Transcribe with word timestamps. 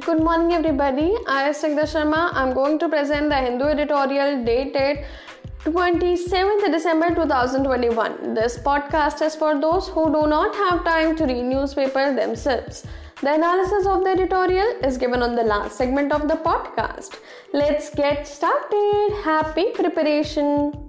Good 0.00 0.20
morning, 0.20 0.52
everybody. 0.52 1.14
I 1.28 1.44
am 1.44 1.54
Sigda 1.54 1.84
Sharma. 1.90 2.30
I'm 2.32 2.52
going 2.54 2.78
to 2.80 2.88
present 2.88 3.28
the 3.28 3.36
Hindu 3.36 3.66
editorial 3.66 4.44
dated 4.44 5.04
27th 5.64 6.64
December 6.72 7.14
2021. 7.14 8.34
This 8.34 8.58
podcast 8.58 9.22
is 9.22 9.36
for 9.36 9.60
those 9.60 9.88
who 9.88 10.06
do 10.12 10.26
not 10.26 10.54
have 10.56 10.84
time 10.84 11.14
to 11.16 11.24
read 11.24 11.44
newspaper 11.44 12.12
themselves. 12.14 12.84
The 13.22 13.34
analysis 13.34 13.86
of 13.86 14.02
the 14.02 14.10
editorial 14.10 14.74
is 14.82 14.98
given 14.98 15.22
on 15.22 15.36
the 15.36 15.44
last 15.44 15.78
segment 15.78 16.10
of 16.10 16.26
the 16.26 16.34
podcast. 16.34 17.20
Let's 17.52 17.88
get 17.90 18.26
started. 18.26 19.20
Happy 19.22 19.70
preparation. 19.70 20.85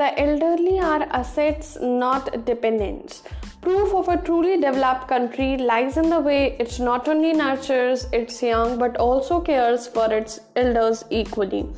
The 0.00 0.18
elderly 0.18 0.78
are 0.80 1.02
assets, 1.10 1.76
not 1.78 2.46
dependents. 2.46 3.22
Proof 3.60 3.92
of 3.92 4.08
a 4.08 4.16
truly 4.16 4.58
developed 4.58 5.08
country 5.08 5.58
lies 5.58 5.98
in 5.98 6.08
the 6.08 6.20
way 6.20 6.56
it 6.58 6.80
not 6.80 7.06
only 7.06 7.34
nurtures 7.34 8.06
its 8.10 8.42
young 8.42 8.78
but 8.78 8.96
also 8.96 9.40
cares 9.40 9.86
for 9.86 10.10
its 10.10 10.40
elders 10.56 11.04
equally. 11.10 11.68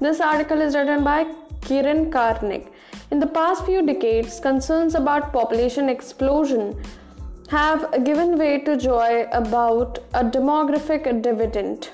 This 0.00 0.20
article 0.20 0.62
is 0.62 0.74
written 0.74 1.04
by 1.04 1.24
Kiran 1.66 2.08
Karnik. 2.10 2.72
In 3.10 3.18
the 3.18 3.26
past 3.26 3.66
few 3.66 3.84
decades, 3.84 4.40
concerns 4.40 4.94
about 4.94 5.34
population 5.34 5.90
explosion 5.90 6.82
have 7.50 8.04
given 8.04 8.38
way 8.38 8.60
to 8.60 8.78
joy 8.78 9.26
about 9.32 9.98
a 10.14 10.24
demographic 10.24 11.20
dividend. 11.20 11.90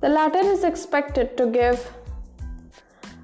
The 0.00 0.08
latter 0.08 0.40
is 0.40 0.64
expected 0.64 1.36
to 1.36 1.46
give 1.46 1.88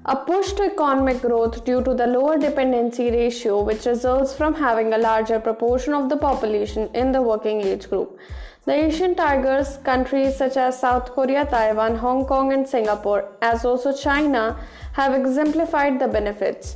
a 0.05 0.15
push 0.15 0.53
to 0.53 0.63
economic 0.63 1.21
growth 1.21 1.65
due 1.65 1.83
to 1.83 1.93
the 1.93 2.07
lower 2.07 2.37
dependency 2.37 3.11
ratio, 3.11 3.61
which 3.61 3.85
results 3.85 4.33
from 4.33 4.53
having 4.53 4.93
a 4.93 4.97
larger 4.97 5.39
proportion 5.39 5.93
of 5.93 6.09
the 6.09 6.17
population 6.17 6.89
in 6.93 7.11
the 7.11 7.21
working 7.21 7.61
age 7.61 7.89
group. 7.89 8.17
The 8.65 8.73
Asian 8.73 9.15
tigers, 9.15 9.77
countries 9.77 10.37
such 10.37 10.55
as 10.55 10.79
South 10.79 11.11
Korea, 11.11 11.45
Taiwan, 11.45 11.95
Hong 11.97 12.25
Kong, 12.25 12.53
and 12.53 12.67
Singapore, 12.67 13.29
as 13.41 13.65
also 13.65 13.91
China, 13.91 14.57
have 14.93 15.13
exemplified 15.13 15.99
the 15.99 16.07
benefits. 16.07 16.75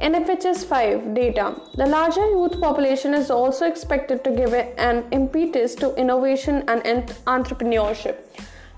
NFHS 0.00 0.64
5 0.64 1.14
data. 1.14 1.60
The 1.74 1.86
larger 1.86 2.24
youth 2.30 2.60
population 2.60 3.14
is 3.14 3.30
also 3.30 3.66
expected 3.66 4.22
to 4.24 4.30
give 4.30 4.54
an 4.54 5.04
impetus 5.10 5.74
to 5.76 5.94
innovation 5.96 6.62
and 6.68 7.08
entrepreneurship. 7.26 8.18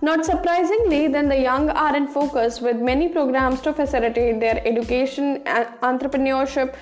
Not 0.03 0.25
surprisingly, 0.25 1.09
then 1.09 1.29
the 1.29 1.39
young 1.39 1.69
are 1.69 1.95
in 1.95 2.09
focus 2.09 2.61
with 2.61 2.77
many 2.77 3.09
programs 3.09 3.61
to 3.63 3.73
facilitate 3.75 4.41
their 4.41 4.67
education, 4.67 5.43
entrepreneurship, 5.45 6.75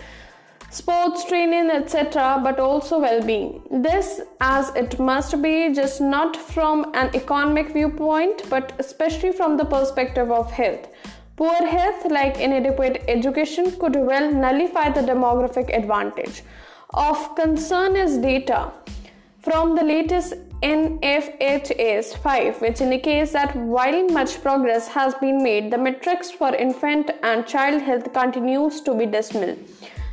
sports 0.70 1.24
training, 1.24 1.70
etc., 1.70 2.40
but 2.44 2.60
also 2.60 3.00
well 3.00 3.20
being. 3.20 3.62
This, 3.70 4.20
as 4.40 4.68
it 4.76 4.98
must 5.00 5.42
be, 5.42 5.74
just 5.74 6.00
not 6.00 6.36
from 6.36 6.92
an 6.94 7.10
economic 7.14 7.72
viewpoint, 7.72 8.48
but 8.48 8.72
especially 8.78 9.32
from 9.32 9.56
the 9.56 9.64
perspective 9.64 10.30
of 10.30 10.52
health. 10.52 10.86
Poor 11.36 11.66
health, 11.66 12.10
like 12.10 12.38
inadequate 12.38 13.02
education, 13.08 13.72
could 13.78 13.96
well 13.96 14.30
nullify 14.30 14.90
the 14.90 15.00
demographic 15.00 15.76
advantage. 15.76 16.42
Of 16.94 17.34
concern 17.34 17.96
is 17.96 18.18
data 18.18 18.72
from 19.40 19.74
the 19.74 19.82
latest 19.82 20.34
NFHS 20.62 22.16
5, 22.18 22.60
which 22.60 22.80
indicates 22.80 23.30
that 23.30 23.54
while 23.54 24.08
much 24.08 24.42
progress 24.42 24.88
has 24.88 25.14
been 25.14 25.40
made, 25.40 25.70
the 25.70 25.78
metrics 25.78 26.32
for 26.32 26.52
infant 26.52 27.10
and 27.22 27.46
child 27.46 27.80
health 27.80 28.12
continues 28.12 28.80
to 28.80 28.92
be 28.92 29.06
dismal, 29.06 29.56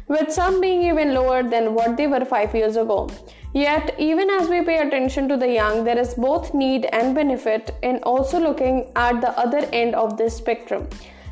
with 0.07 0.31
some 0.31 0.61
being 0.61 0.83
even 0.83 1.15
lower 1.15 1.41
than 1.41 1.73
what 1.73 1.97
they 1.97 2.05
were 2.05 2.23
5 2.23 2.53
years 2.53 2.75
ago. 2.75 3.09
Yet, 3.53 3.95
even 3.97 4.29
as 4.29 4.47
we 4.47 4.61
pay 4.61 4.77
attention 4.79 5.27
to 5.29 5.37
the 5.37 5.51
young, 5.51 5.83
there 5.83 5.97
is 5.97 6.13
both 6.13 6.53
need 6.53 6.85
and 6.93 7.15
benefit 7.15 7.71
in 7.81 7.97
also 8.03 8.39
looking 8.39 8.91
at 8.95 9.21
the 9.21 9.31
other 9.39 9.67
end 9.73 9.95
of 9.95 10.15
this 10.15 10.35
spectrum. 10.35 10.87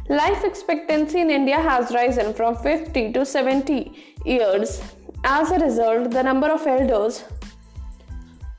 Life 0.09 0.43
expectancy 0.43 1.19
in 1.19 1.29
India 1.29 1.61
has 1.61 1.93
risen 1.93 2.33
from 2.33 2.55
50 2.55 3.13
to 3.13 3.25
70 3.25 3.91
years. 4.25 4.81
As 5.25 5.51
a 5.51 5.59
result, 5.59 6.11
the 6.11 6.21
number 6.21 6.47
of 6.47 6.65
elders 6.67 7.23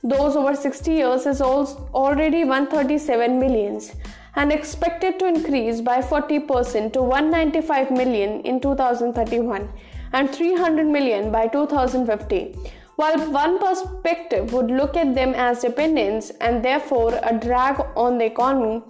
those 0.05 0.37
over 0.37 0.55
60 0.55 0.93
years 0.93 1.25
is 1.25 1.41
already 1.41 2.45
137 2.45 3.41
millions 3.41 3.93
and 4.37 4.53
expected 4.53 5.19
to 5.19 5.27
increase 5.27 5.81
by 5.81 5.99
40% 6.03 6.93
to 6.93 7.03
195 7.03 7.91
million 7.91 8.43
in 8.43 8.61
2031 8.61 9.67
and 10.13 10.31
300 10.31 10.87
million 10.87 11.33
by 11.33 11.47
2050. 11.47 12.55
While 12.97 13.31
one 13.33 13.59
perspective 13.59 14.53
would 14.53 14.71
look 14.71 14.95
at 14.95 15.15
them 15.15 15.33
as 15.35 15.63
dependents 15.63 16.31
and 16.41 16.63
therefore 16.63 17.19
a 17.23 17.33
drag 17.33 17.81
on 17.97 18.19
the 18.19 18.27
economy, 18.27 18.83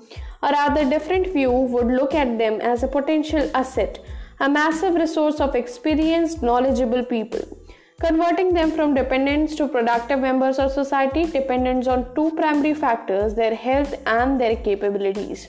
a 0.42 0.50
rather 0.50 0.84
different 0.84 1.28
view 1.32 1.52
would 1.52 1.86
look 1.86 2.12
at 2.12 2.38
them 2.38 2.60
as 2.60 2.82
a 2.82 2.88
potential 2.88 3.48
asset, 3.54 4.04
a 4.40 4.48
massive 4.50 4.94
resource 4.94 5.40
of 5.40 5.54
experienced, 5.54 6.42
knowledgeable 6.42 7.04
people. 7.04 7.63
Converting 8.00 8.52
them 8.52 8.72
from 8.72 8.92
dependents 8.92 9.54
to 9.54 9.68
productive 9.68 10.18
members 10.18 10.58
of 10.58 10.72
society 10.72 11.26
depends 11.26 11.86
on 11.86 12.12
two 12.16 12.32
primary 12.32 12.74
factors 12.74 13.34
their 13.34 13.54
health 13.54 13.94
and 14.06 14.40
their 14.40 14.56
capabilities. 14.56 15.48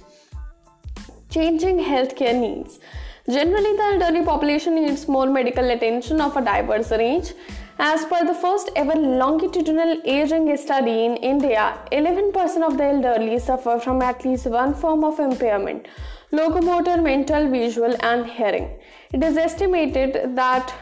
Changing 1.30 1.80
healthcare 1.80 2.40
needs. 2.40 2.80
Generally, 3.28 3.76
the 3.78 3.84
elderly 3.94 4.24
population 4.24 4.76
needs 4.76 5.08
more 5.08 5.26
medical 5.26 5.72
attention 5.72 6.22
of 6.22 6.38
a 6.38 6.46
diverse 6.46 6.92
range. 6.92 7.34
As 7.80 8.06
per 8.06 8.24
the 8.24 8.36
first 8.36 8.70
ever 8.76 8.96
longitudinal 8.96 10.00
aging 10.06 10.56
study 10.56 11.06
in 11.06 11.18
India, 11.18 11.78
11% 11.92 12.62
of 12.62 12.78
the 12.78 12.86
elderly 12.86 13.40
suffer 13.40 13.80
from 13.80 14.02
at 14.04 14.24
least 14.24 14.46
one 14.46 14.74
form 14.74 15.04
of 15.04 15.20
impairment 15.20 15.88
locomotor, 16.32 17.02
mental, 17.02 17.50
visual, 17.50 17.96
and 18.02 18.26
hearing. 18.26 18.70
It 19.14 19.24
is 19.24 19.38
estimated 19.38 20.36
that 20.36 20.74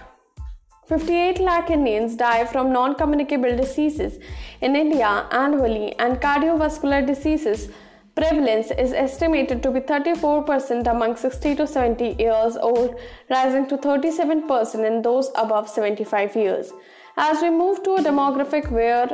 58 0.87 1.39
lakh 1.39 1.69
Indians 1.69 2.15
die 2.15 2.45
from 2.45 2.73
non 2.73 2.95
communicable 2.95 3.55
diseases 3.55 4.19
in 4.61 4.75
India 4.75 5.27
annually, 5.31 5.97
and 5.97 6.19
cardiovascular 6.19 7.05
diseases 7.05 7.69
prevalence 8.15 8.69
is 8.71 8.91
estimated 8.93 9.63
to 9.63 9.71
be 9.71 9.79
34% 9.79 10.87
among 10.87 11.15
60 11.15 11.55
to 11.55 11.65
70 11.65 12.15
years 12.19 12.57
old, 12.57 12.95
rising 13.29 13.67
to 13.67 13.77
37% 13.77 14.85
in 14.85 15.01
those 15.01 15.31
above 15.35 15.69
75 15.69 16.35
years. 16.35 16.71
As 17.17 17.41
we 17.41 17.49
move 17.49 17.81
to 17.83 17.95
a 17.95 18.03
demographic 18.03 18.69
where 18.69 19.07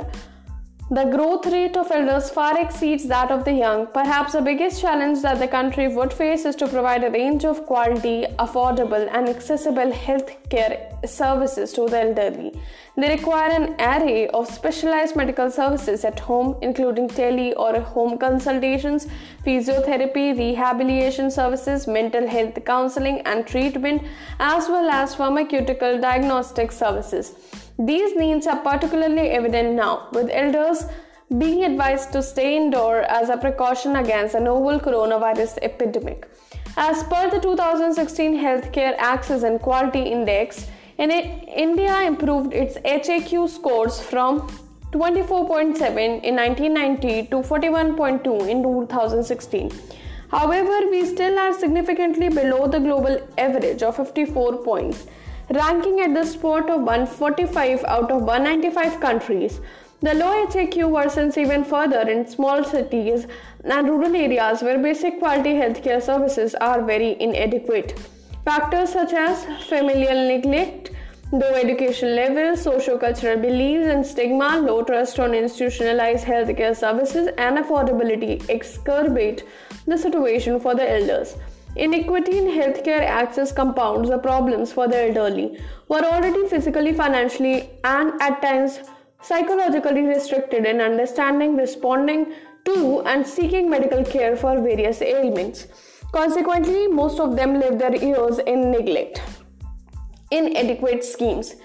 the 0.91 1.03
growth 1.05 1.45
rate 1.45 1.77
of 1.77 1.91
elders 1.91 2.31
far 2.31 2.59
exceeds 2.59 3.05
that 3.05 3.29
of 3.29 3.45
the 3.45 3.53
young. 3.53 3.85
Perhaps 3.85 4.33
the 4.33 4.41
biggest 4.41 4.81
challenge 4.81 5.22
that 5.22 5.38
the 5.38 5.47
country 5.47 5.88
would 5.88 6.11
face 6.11 6.45
is 6.45 6.55
to 6.55 6.67
provide 6.67 7.03
a 7.03 7.11
range 7.11 7.45
of 7.45 7.67
quality, 7.67 8.25
affordable, 8.39 9.07
and 9.13 9.29
accessible 9.29 9.91
health 9.91 10.31
care 10.49 10.89
services 11.05 11.73
to 11.73 11.88
the 11.88 12.01
elderly. 12.01 12.59
They 12.97 13.09
require 13.09 13.51
an 13.51 13.75
array 13.79 14.29
of 14.29 14.51
specialized 14.51 15.16
medical 15.16 15.51
services 15.51 16.03
at 16.03 16.19
home, 16.19 16.57
including 16.63 17.07
tele 17.07 17.53
or 17.53 17.79
home 17.81 18.17
consultations, 18.17 19.05
physiotherapy, 19.45 20.35
rehabilitation 20.35 21.29
services, 21.29 21.88
mental 21.88 22.28
health 22.28 22.57
counseling 22.66 23.22
and 23.28 23.45
treatment, 23.45 24.01
as 24.39 24.67
well 24.67 24.89
as 24.89 25.13
pharmaceutical 25.13 26.01
diagnostic 26.01 26.72
services. 26.72 27.35
These 27.81 28.17
needs 28.17 28.45
are 28.45 28.57
particularly 28.57 29.29
evident 29.29 29.73
now, 29.73 30.09
with 30.12 30.29
elders 30.34 30.84
being 31.38 31.63
advised 31.63 32.12
to 32.12 32.22
stay 32.22 32.57
indoor 32.57 33.03
as 33.03 33.29
a 33.29 33.37
precaution 33.37 33.96
against 33.96 34.34
the 34.34 34.41
novel 34.41 34.81
coronavirus 34.81 35.59
epidemic. 35.61 36.29
As 36.76 37.03
per 37.03 37.29
the 37.29 37.40
2016 37.40 38.35
Healthcare 38.37 38.96
Access 38.97 39.43
and 39.43 39.61
Quality 39.61 40.02
Index, 40.02 40.67
India 40.97 42.02
improved 42.02 42.52
its 42.53 42.76
HAQ 42.84 43.47
scores 43.47 44.02
from 44.02 44.41
24.7 44.91 46.22
in 46.22 46.35
1990 46.35 47.28
to 47.28 47.37
41.2 47.37 48.49
in 48.49 48.61
2016. 48.61 49.72
However, 50.29 50.90
we 50.91 51.05
still 51.05 51.40
are 51.40 51.53
significantly 51.53 52.28
below 52.28 52.67
the 52.67 52.79
global 52.79 53.26
average 53.37 53.84
of 53.84 53.96
54 53.96 54.58
points 54.66 55.08
ranking 55.51 55.99
at 56.01 56.13
the 56.13 56.23
spot 56.23 56.69
of 56.69 56.81
145 56.81 57.84
out 57.85 58.11
of 58.11 58.22
195 58.23 58.99
countries. 58.99 59.61
The 60.01 60.13
low 60.13 60.47
HAQ 60.47 60.75
worsens 60.96 61.37
even 61.37 61.63
further 61.63 62.07
in 62.07 62.28
small 62.28 62.63
cities 62.63 63.28
and 63.63 63.90
rural 63.90 64.16
areas 64.16 64.61
where 64.61 64.78
basic 64.78 65.19
quality 65.19 65.53
healthcare 65.53 66.01
services 66.01 66.55
are 66.55 66.84
very 66.84 67.19
inadequate. 67.19 67.99
Factors 68.46 68.93
such 68.93 69.13
as 69.13 69.43
familial 69.67 70.28
neglect, 70.28 70.91
low 71.31 71.53
education 71.53 72.16
levels, 72.16 72.61
socio-cultural 72.61 73.40
beliefs 73.40 73.87
and 73.87 74.05
stigma, 74.05 74.59
low 74.59 74.84
trust 74.84 75.19
on 75.19 75.34
institutionalized 75.34 76.25
healthcare 76.25 76.75
services, 76.75 77.28
and 77.37 77.57
affordability 77.57 78.41
exacerbate 78.43 79.43
the 79.85 79.97
situation 79.97 80.59
for 80.59 80.75
the 80.75 80.90
elders. 80.90 81.35
Inequity 81.75 82.37
in 82.37 82.45
healthcare 82.45 83.01
access 83.01 83.51
compounds 83.51 84.09
the 84.09 84.17
problems 84.17 84.73
for 84.73 84.87
the 84.87 85.07
elderly, 85.07 85.59
who 85.87 85.93
are 85.95 86.03
already 86.03 86.47
physically, 86.47 86.93
financially, 86.93 87.69
and 87.83 88.19
at 88.21 88.41
times 88.41 88.79
psychologically 89.21 90.01
restricted 90.01 90.66
in 90.66 90.81
understanding, 90.81 91.55
responding 91.55 92.33
to, 92.66 93.01
and 93.01 93.25
seeking 93.25 93.69
medical 93.69 94.03
care 94.03 94.35
for 94.35 94.61
various 94.61 95.01
ailments. 95.01 95.67
Consequently, 96.11 96.87
most 96.87 97.19
of 97.19 97.35
them 97.35 97.59
live 97.59 97.77
their 97.77 97.95
years 97.95 98.39
in 98.39 98.71
neglect. 98.71 99.21
Inadequate 100.31 101.03
schemes. 101.03 101.55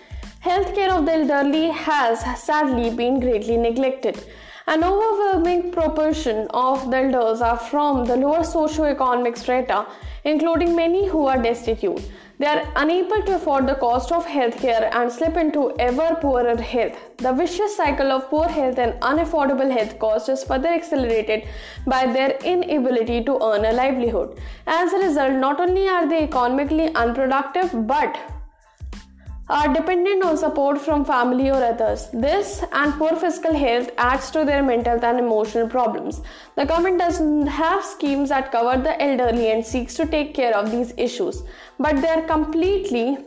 Healthcare 0.45 0.91
of 0.91 1.07
the 1.07 1.13
elderly 1.13 1.71
has 1.71 2.21
sadly 2.43 2.95
been 2.95 3.21
greatly 3.21 3.57
neglected. 3.57 4.23
An 4.67 4.83
overwhelming 4.83 5.73
proportion 5.73 6.47
of 6.55 6.91
the 6.91 6.97
elders 6.97 7.43
are 7.43 7.59
from 7.59 8.07
the 8.07 8.17
lower 8.17 8.43
socio-economic 8.43 9.37
strata, 9.37 9.87
including 10.25 10.75
many 10.75 11.07
who 11.07 11.27
are 11.27 11.37
destitute. 11.37 12.01
They 12.39 12.47
are 12.47 12.67
unable 12.75 13.23
to 13.25 13.37
afford 13.37 13.67
the 13.67 13.75
cost 13.75 14.11
of 14.11 14.25
healthcare 14.27 14.89
and 14.95 15.13
slip 15.13 15.37
into 15.37 15.75
ever 15.79 16.17
poorer 16.19 16.57
health. 16.57 16.97
The 17.19 17.35
vicious 17.35 17.77
cycle 17.77 18.11
of 18.11 18.31
poor 18.31 18.49
health 18.49 18.79
and 18.79 18.95
unaffordable 19.03 19.71
health 19.71 19.99
costs 19.99 20.31
is 20.31 20.43
further 20.45 20.69
accelerated 20.69 21.47
by 21.87 22.07
their 22.07 22.39
inability 22.43 23.23
to 23.25 23.39
earn 23.43 23.67
a 23.67 23.73
livelihood. 23.73 24.41
As 24.67 24.95
a 24.95 24.99
result, 24.99 25.35
not 25.35 25.61
only 25.61 25.87
are 25.89 26.09
they 26.09 26.25
economically 26.25 26.89
unproductive 26.95 27.87
but 27.87 28.19
are 29.49 29.73
dependent 29.73 30.25
on 30.25 30.39
support 30.39 30.81
from 30.81 31.05
family 31.05 31.51
or 31.51 31.63
others. 31.63 32.09
This 32.15 32.65
and 32.73 32.95
poor 32.95 33.15
physical 33.15 33.55
health 33.55 33.91
adds 33.99 34.31
to 34.31 34.45
their 34.45 34.63
mental 34.63 35.05
and 35.05 35.19
emotional 35.19 35.69
problems. 35.69 36.23
The 36.57 36.65
government 36.65 36.99
doesn't 36.99 37.47
have 37.47 37.85
schemes 37.85 38.31
that 38.31 38.51
cover 38.51 38.83
the 38.83 39.01
elderly 39.03 39.51
and 39.51 39.65
seeks 39.65 39.95
to 39.97 40.07
take 40.07 40.33
care 40.33 40.57
of 40.57 40.71
these 40.71 40.95
issues, 40.97 41.43
but 41.79 42.01
they 42.01 42.09
are 42.09 42.23
completely 42.23 43.19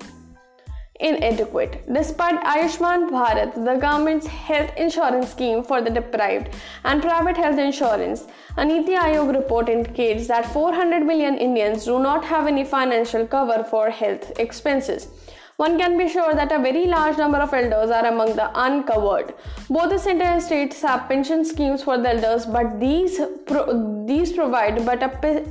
inadequate. 1.00 1.84
Despite 1.94 2.42
Ayushman 2.42 3.12
Bharat, 3.12 3.54
the 3.54 3.76
government's 3.76 4.26
health 4.26 4.72
insurance 4.76 5.30
scheme 5.30 5.64
for 5.64 5.84
the 5.84 5.92
deprived 5.92 6.50
and 6.84 7.00
private 7.00 7.38
health 7.38 7.60
insurance, 7.60 8.26
a 8.56 8.66
Niti 8.66 8.94
Aayog 8.94 9.36
report 9.36 9.70
indicates 9.70 10.28
that 10.30 10.52
400 10.52 11.06
million 11.06 11.38
Indians 11.38 11.86
do 11.86 12.00
not 12.00 12.26
have 12.26 12.48
any 12.48 12.64
financial 12.64 13.28
cover 13.28 13.64
for 13.64 13.92
health 13.92 14.32
expenses 14.40 15.10
one 15.58 15.78
can 15.78 15.98
be 15.98 16.08
sure 16.08 16.34
that 16.36 16.52
a 16.52 16.60
very 16.60 16.86
large 16.86 17.18
number 17.18 17.40
of 17.40 17.54
elders 17.54 17.90
are 17.90 18.06
among 18.06 18.36
the 18.36 18.50
uncovered. 18.64 19.34
Both 19.70 19.90
the 19.90 19.98
center 19.98 20.24
and 20.24 20.42
states 20.42 20.82
have 20.84 21.08
pension 21.10 21.44
schemes 21.44 21.84
for 21.84 21.98
the 21.98 22.10
elders, 22.10 22.46
but 22.46 22.80
these 22.80 23.20
pro- 23.48 24.06
these 24.06 24.34
provide 24.34 24.86
but 24.86 25.02
a 25.02 25.10
pit- 25.10 25.48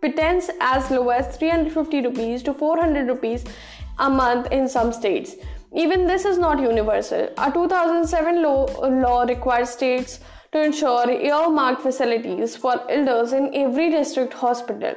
pittance 0.00 0.50
as 0.60 0.90
low 0.90 1.08
as 1.08 1.36
350 1.36 2.02
rupees 2.02 2.42
to 2.44 2.54
400 2.54 3.08
rupees 3.08 3.44
a 3.98 4.08
month 4.08 4.50
in 4.52 4.68
some 4.68 4.92
states. 4.92 5.34
Even 5.74 6.06
this 6.06 6.24
is 6.24 6.38
not 6.38 6.60
universal. 6.60 7.28
A 7.38 7.50
2007 7.50 8.42
law, 8.42 8.66
law 8.88 9.22
requires 9.22 9.70
states 9.70 10.20
to 10.52 10.62
ensure 10.62 11.10
earmarked 11.10 11.80
facilities 11.80 12.54
for 12.54 12.74
elders 12.90 13.32
in 13.32 13.54
every 13.54 13.88
district 13.90 14.34
hospital, 14.34 14.94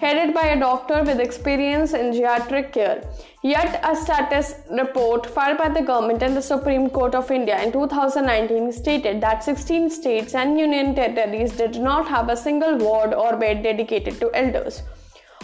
headed 0.00 0.34
by 0.34 0.48
a 0.48 0.60
doctor 0.60 1.02
with 1.02 1.18
experience 1.18 1.94
in 1.94 2.12
geriatric 2.12 2.72
care. 2.72 3.02
Yet, 3.42 3.80
a 3.82 3.96
status 3.96 4.56
report 4.70 5.24
filed 5.24 5.56
by 5.56 5.70
the 5.70 5.80
government 5.80 6.22
and 6.22 6.36
the 6.36 6.42
Supreme 6.42 6.90
Court 6.90 7.14
of 7.14 7.30
India 7.30 7.62
in 7.62 7.72
2019 7.72 8.70
stated 8.72 9.20
that 9.22 9.42
16 9.42 9.88
states 9.88 10.34
and 10.34 10.58
union 10.58 10.94
territories 10.94 11.52
did 11.52 11.80
not 11.80 12.06
have 12.08 12.28
a 12.28 12.36
single 12.36 12.76
ward 12.76 13.14
or 13.14 13.36
bed 13.36 13.62
dedicated 13.62 14.20
to 14.20 14.30
elders. 14.34 14.82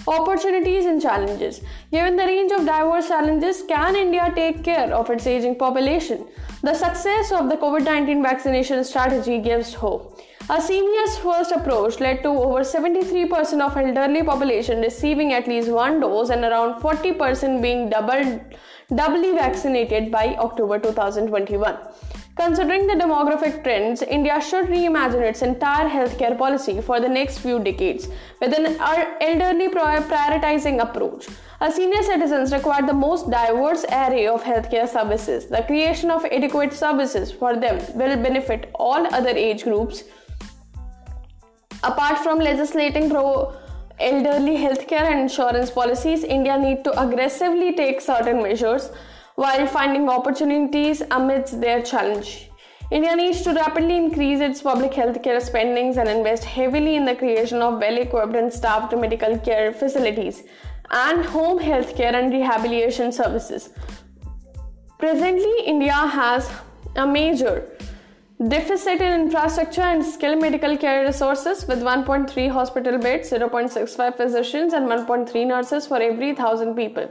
Opportunities 0.06 0.84
and 0.84 1.00
challenges. 1.00 1.62
Given 1.90 2.16
the 2.16 2.24
range 2.24 2.52
of 2.52 2.66
diverse 2.66 3.08
challenges, 3.08 3.62
can 3.66 3.96
India 3.96 4.30
take 4.34 4.62
care 4.62 4.92
of 4.92 5.08
its 5.08 5.26
aging 5.26 5.56
population? 5.56 6.26
The 6.62 6.74
success 6.74 7.32
of 7.32 7.48
the 7.48 7.56
COVID 7.56 7.84
19 7.84 8.22
vaccination 8.22 8.84
strategy 8.84 9.38
gives 9.38 9.72
hope. 9.72 10.20
A 10.50 10.60
seamless 10.60 11.16
first 11.16 11.52
approach 11.52 12.00
led 12.00 12.22
to 12.22 12.28
over 12.28 12.60
73% 12.60 13.62
of 13.62 13.76
elderly 13.78 14.22
population 14.22 14.80
receiving 14.80 15.32
at 15.32 15.48
least 15.48 15.70
one 15.70 16.00
dose 16.00 16.28
and 16.28 16.44
around 16.44 16.82
40% 16.82 17.62
being 17.62 17.88
double, 17.88 18.44
doubly 18.94 19.32
vaccinated 19.32 20.12
by 20.12 20.36
October 20.36 20.78
2021. 20.78 21.78
Considering 22.36 22.88
the 22.88 22.94
demographic 22.94 23.62
trends, 23.62 24.02
India 24.02 24.40
should 24.40 24.66
reimagine 24.66 25.22
its 25.22 25.42
entire 25.42 25.88
healthcare 25.88 26.36
policy 26.36 26.80
for 26.80 26.98
the 26.98 27.08
next 27.08 27.38
few 27.38 27.60
decades 27.60 28.08
with 28.40 28.52
an 28.52 28.66
er, 28.80 29.16
elderly 29.20 29.68
prioritizing 29.68 30.82
approach. 30.82 31.28
Our 31.60 31.70
senior 31.70 32.02
citizens 32.02 32.52
require 32.52 32.84
the 32.84 32.92
most 32.92 33.30
diverse 33.30 33.84
array 33.84 34.26
of 34.26 34.42
healthcare 34.42 34.88
services. 34.88 35.46
The 35.46 35.62
creation 35.62 36.10
of 36.10 36.24
adequate 36.24 36.72
services 36.72 37.30
for 37.30 37.54
them 37.54 37.78
will 37.94 38.16
benefit 38.16 38.68
all 38.74 39.06
other 39.14 39.30
age 39.30 39.62
groups. 39.62 40.02
Apart 41.84 42.18
from 42.18 42.40
legislating 42.40 43.10
pro 43.10 43.54
elderly 44.00 44.56
healthcare 44.56 45.08
and 45.08 45.20
insurance 45.20 45.70
policies, 45.70 46.24
India 46.24 46.58
need 46.58 46.82
to 46.82 47.00
aggressively 47.00 47.76
take 47.76 48.00
certain 48.00 48.42
measures 48.42 48.90
while 49.34 49.66
finding 49.66 50.08
opportunities 50.08 51.02
amidst 51.10 51.60
their 51.60 51.82
challenge. 51.82 52.50
India 52.90 53.16
needs 53.16 53.42
to 53.42 53.52
rapidly 53.52 53.96
increase 53.96 54.40
its 54.40 54.60
public 54.62 54.92
healthcare 54.92 55.40
spendings 55.40 55.96
and 55.96 56.08
invest 56.08 56.44
heavily 56.44 56.96
in 56.96 57.04
the 57.04 57.14
creation 57.14 57.62
of 57.62 57.80
well 57.80 57.96
equipped 57.96 58.36
and 58.36 58.52
staffed 58.52 58.94
medical 58.96 59.38
care 59.38 59.72
facilities 59.72 60.44
and 60.90 61.24
home 61.24 61.58
healthcare 61.58 62.14
and 62.14 62.32
rehabilitation 62.32 63.10
services. 63.10 63.70
Presently, 64.98 65.64
India 65.66 65.92
has 65.92 66.50
a 66.96 67.06
major 67.06 67.76
deficit 68.48 69.00
in 69.00 69.22
infrastructure 69.22 69.80
and 69.80 70.04
skilled 70.04 70.40
medical 70.40 70.76
care 70.76 71.04
resources 71.04 71.66
with 71.66 71.82
1.3 71.82 72.50
hospital 72.50 72.98
beds, 72.98 73.30
0.65 73.30 74.16
physicians, 74.16 74.72
and 74.72 74.86
1.3 74.86 75.46
nurses 75.46 75.86
for 75.86 76.00
every 76.00 76.32
1,000 76.32 76.74
people. 76.74 77.08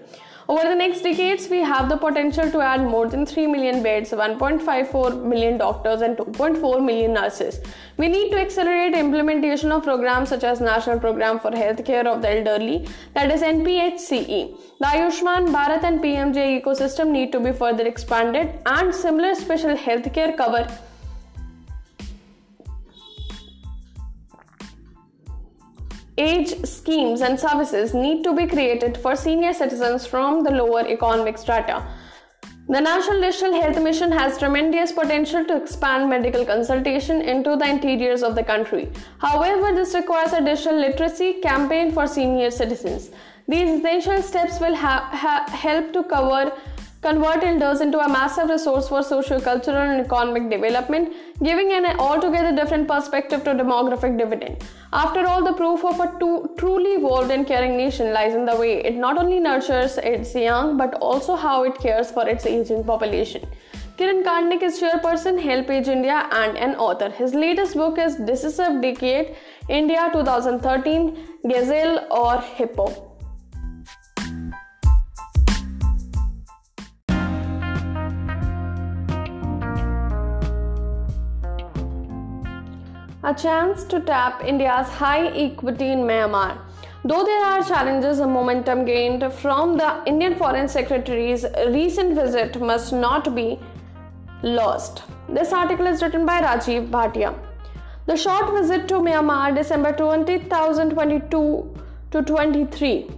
Over 0.49 0.63
the 0.63 0.75
next 0.75 1.01
decades, 1.01 1.47
we 1.49 1.59
have 1.59 1.87
the 1.87 1.95
potential 1.95 2.51
to 2.51 2.59
add 2.59 2.81
more 2.81 3.07
than 3.07 3.25
3 3.25 3.47
million 3.47 3.81
beds, 3.81 4.11
1.54 4.11 5.23
million 5.23 5.57
doctors, 5.57 6.01
and 6.01 6.17
2.4 6.17 6.83
million 6.83 7.13
nurses. 7.13 7.61
We 7.95 8.09
need 8.09 8.29
to 8.31 8.39
accelerate 8.39 8.93
implementation 8.93 9.71
of 9.71 9.83
programs 9.83 10.29
such 10.29 10.43
as 10.43 10.59
National 10.59 10.99
Program 10.99 11.39
for 11.39 11.51
Healthcare 11.51 12.05
of 12.05 12.21
the 12.21 12.29
Elderly, 12.29 12.87
that 13.13 13.31
is 13.31 13.41
NPHCE. 13.41 14.57
The 14.79 14.85
Ayushman 14.85 15.47
Bharat 15.53 15.83
and 15.83 16.01
PMJ 16.01 16.61
ecosystem 16.61 17.11
need 17.11 17.31
to 17.31 17.39
be 17.39 17.53
further 17.53 17.87
expanded, 17.87 18.59
and 18.65 18.93
similar 18.93 19.35
special 19.35 19.77
healthcare 19.77 20.35
cover 20.35 20.67
age 26.23 26.51
schemes 26.63 27.21
and 27.21 27.39
services 27.39 27.93
need 27.93 28.23
to 28.23 28.33
be 28.33 28.47
created 28.47 28.97
for 28.97 29.15
senior 29.15 29.53
citizens 29.53 30.05
from 30.05 30.43
the 30.43 30.51
lower 30.51 30.87
economic 30.87 31.37
strata. 31.37 31.83
The 32.69 32.79
National 32.79 33.19
Digital 33.19 33.59
Health 33.61 33.81
Mission 33.83 34.11
has 34.13 34.37
tremendous 34.37 34.93
potential 34.93 35.43
to 35.45 35.57
expand 35.61 36.09
medical 36.09 36.45
consultation 36.45 37.21
into 37.21 37.57
the 37.57 37.67
interiors 37.69 38.23
of 38.23 38.35
the 38.35 38.43
country. 38.43 38.89
However, 39.19 39.73
this 39.75 39.93
requires 39.93 40.31
a 40.31 40.39
digital 40.41 40.79
literacy 40.79 41.41
campaign 41.41 41.91
for 41.91 42.07
senior 42.07 42.51
citizens. 42.51 43.09
These 43.49 43.79
essential 43.79 44.21
steps 44.21 44.61
will 44.61 44.75
ha- 44.75 45.09
ha- 45.11 45.45
help 45.49 45.91
to 45.91 46.03
cover 46.03 46.53
convert 47.03 47.43
elders 47.43 47.81
into 47.81 47.99
a 47.99 48.07
massive 48.07 48.49
resource 48.49 48.87
for 48.87 49.03
socio-cultural 49.03 49.77
and 49.77 50.01
economic 50.05 50.49
development, 50.49 51.13
giving 51.43 51.71
an 51.73 51.85
altogether 51.99 52.55
different 52.55 52.87
perspective 52.87 53.43
to 53.43 53.51
demographic 53.51 54.17
dividend. 54.17 54.63
After 54.93 55.27
all, 55.27 55.43
the 55.43 55.53
proof 55.53 55.83
of 55.83 55.99
a 55.99 56.07
truly 56.57 56.93
evolved 57.01 57.29
and 57.29 57.45
caring 57.45 57.77
nation 57.77 58.13
lies 58.13 58.33
in 58.33 58.45
the 58.45 58.55
way 58.55 58.83
it 58.83 58.95
not 58.95 59.17
only 59.17 59.39
nurtures 59.39 59.97
its 59.97 60.33
young 60.33 60.77
but 60.77 60.95
also 60.95 61.35
how 61.35 61.63
it 61.63 61.77
cares 61.77 62.09
for 62.09 62.27
its 62.27 62.45
aging 62.45 62.83
population. 62.83 63.45
Kiran 63.97 64.23
Karnik 64.23 64.63
is 64.63 64.79
chairperson 64.81 65.39
Help 65.39 65.69
Age 65.69 65.87
India 65.87 66.27
and 66.31 66.57
an 66.57 66.75
author. 66.75 67.09
His 67.11 67.35
latest 67.35 67.75
book 67.75 67.99
is 67.99 68.15
Decisive 68.15 68.81
Decade 68.81 69.35
India 69.69 70.09
2013 70.11 71.17
Gazelle 71.47 72.07
or 72.09 72.41
Hippo. 72.41 73.12
A 83.23 83.33
chance 83.33 83.85
to 83.85 83.99
tap 84.01 84.43
India's 84.43 84.89
high 84.89 85.27
equity 85.27 85.91
in 85.91 85.99
Myanmar. 85.99 86.57
Though 87.05 87.23
there 87.23 87.45
are 87.45 87.63
challenges, 87.63 88.17
the 88.17 88.27
momentum 88.27 88.83
gained 88.83 89.23
from 89.33 89.77
the 89.77 90.03
Indian 90.05 90.35
Foreign 90.35 90.67
Secretary's 90.67 91.45
recent 91.67 92.15
visit 92.15 92.59
must 92.59 92.91
not 92.91 93.33
be 93.33 93.59
lost. 94.41 95.03
This 95.29 95.53
article 95.53 95.87
is 95.87 96.01
written 96.01 96.25
by 96.25 96.41
Rajiv 96.41 96.89
Bhatia. 96.89 97.33
The 98.07 98.17
short 98.17 98.53
visit 98.53 98.89
to 98.89 98.95
Myanmar, 98.95 99.55
December 99.55 99.93
20, 99.93 100.39
2022 100.39 101.75
to 102.11 102.21
23 102.21 103.09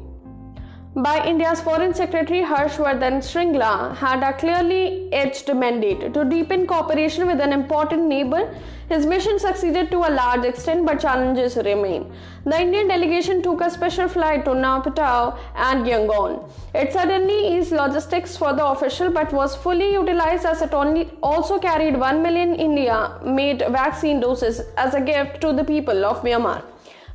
by 0.96 1.22
India's 1.28 1.60
Foreign 1.60 1.94
Secretary 1.94 2.42
Harshvardhan 2.42 3.18
Shringla 3.20 3.98
had 3.98 4.24
a 4.24 4.32
clearly 4.32 5.12
edged 5.12 5.54
mandate 5.54 6.14
to 6.14 6.24
deepen 6.24 6.66
cooperation 6.66 7.28
with 7.28 7.42
an 7.42 7.52
important 7.52 8.04
neighbor. 8.04 8.56
His 8.88 9.06
mission 9.06 9.38
succeeded 9.38 9.92
to 9.92 9.98
a 9.98 10.12
large 10.16 10.46
extent, 10.46 10.86
but 10.86 11.02
challenges 11.02 11.58
remain. 11.58 12.14
The 12.46 12.62
Indian 12.62 12.88
delegation 12.88 13.42
took 13.42 13.60
a 13.60 13.70
special 13.70 14.08
flight 14.08 14.46
to 14.46 14.52
Naypyidaw 14.52 15.38
and 15.56 15.86
Yangon. 15.86 16.50
It 16.74 16.94
suddenly 16.94 17.58
eased 17.58 17.74
logistics 17.74 18.38
for 18.38 18.54
the 18.54 18.66
official, 18.66 19.10
but 19.10 19.34
was 19.34 19.54
fully 19.54 19.92
utilized 19.92 20.46
as 20.46 20.62
it 20.62 20.74
only 20.74 21.12
also 21.22 21.60
carried 21.60 22.00
1 22.00 22.22
million 22.22 22.56
India-made 22.56 23.66
vaccine 23.70 24.22
doses 24.22 24.62
as 24.78 24.94
a 24.94 25.02
gift 25.02 25.42
to 25.42 25.52
the 25.52 25.66
people 25.66 26.06
of 26.06 26.22
Myanmar. 26.22 26.64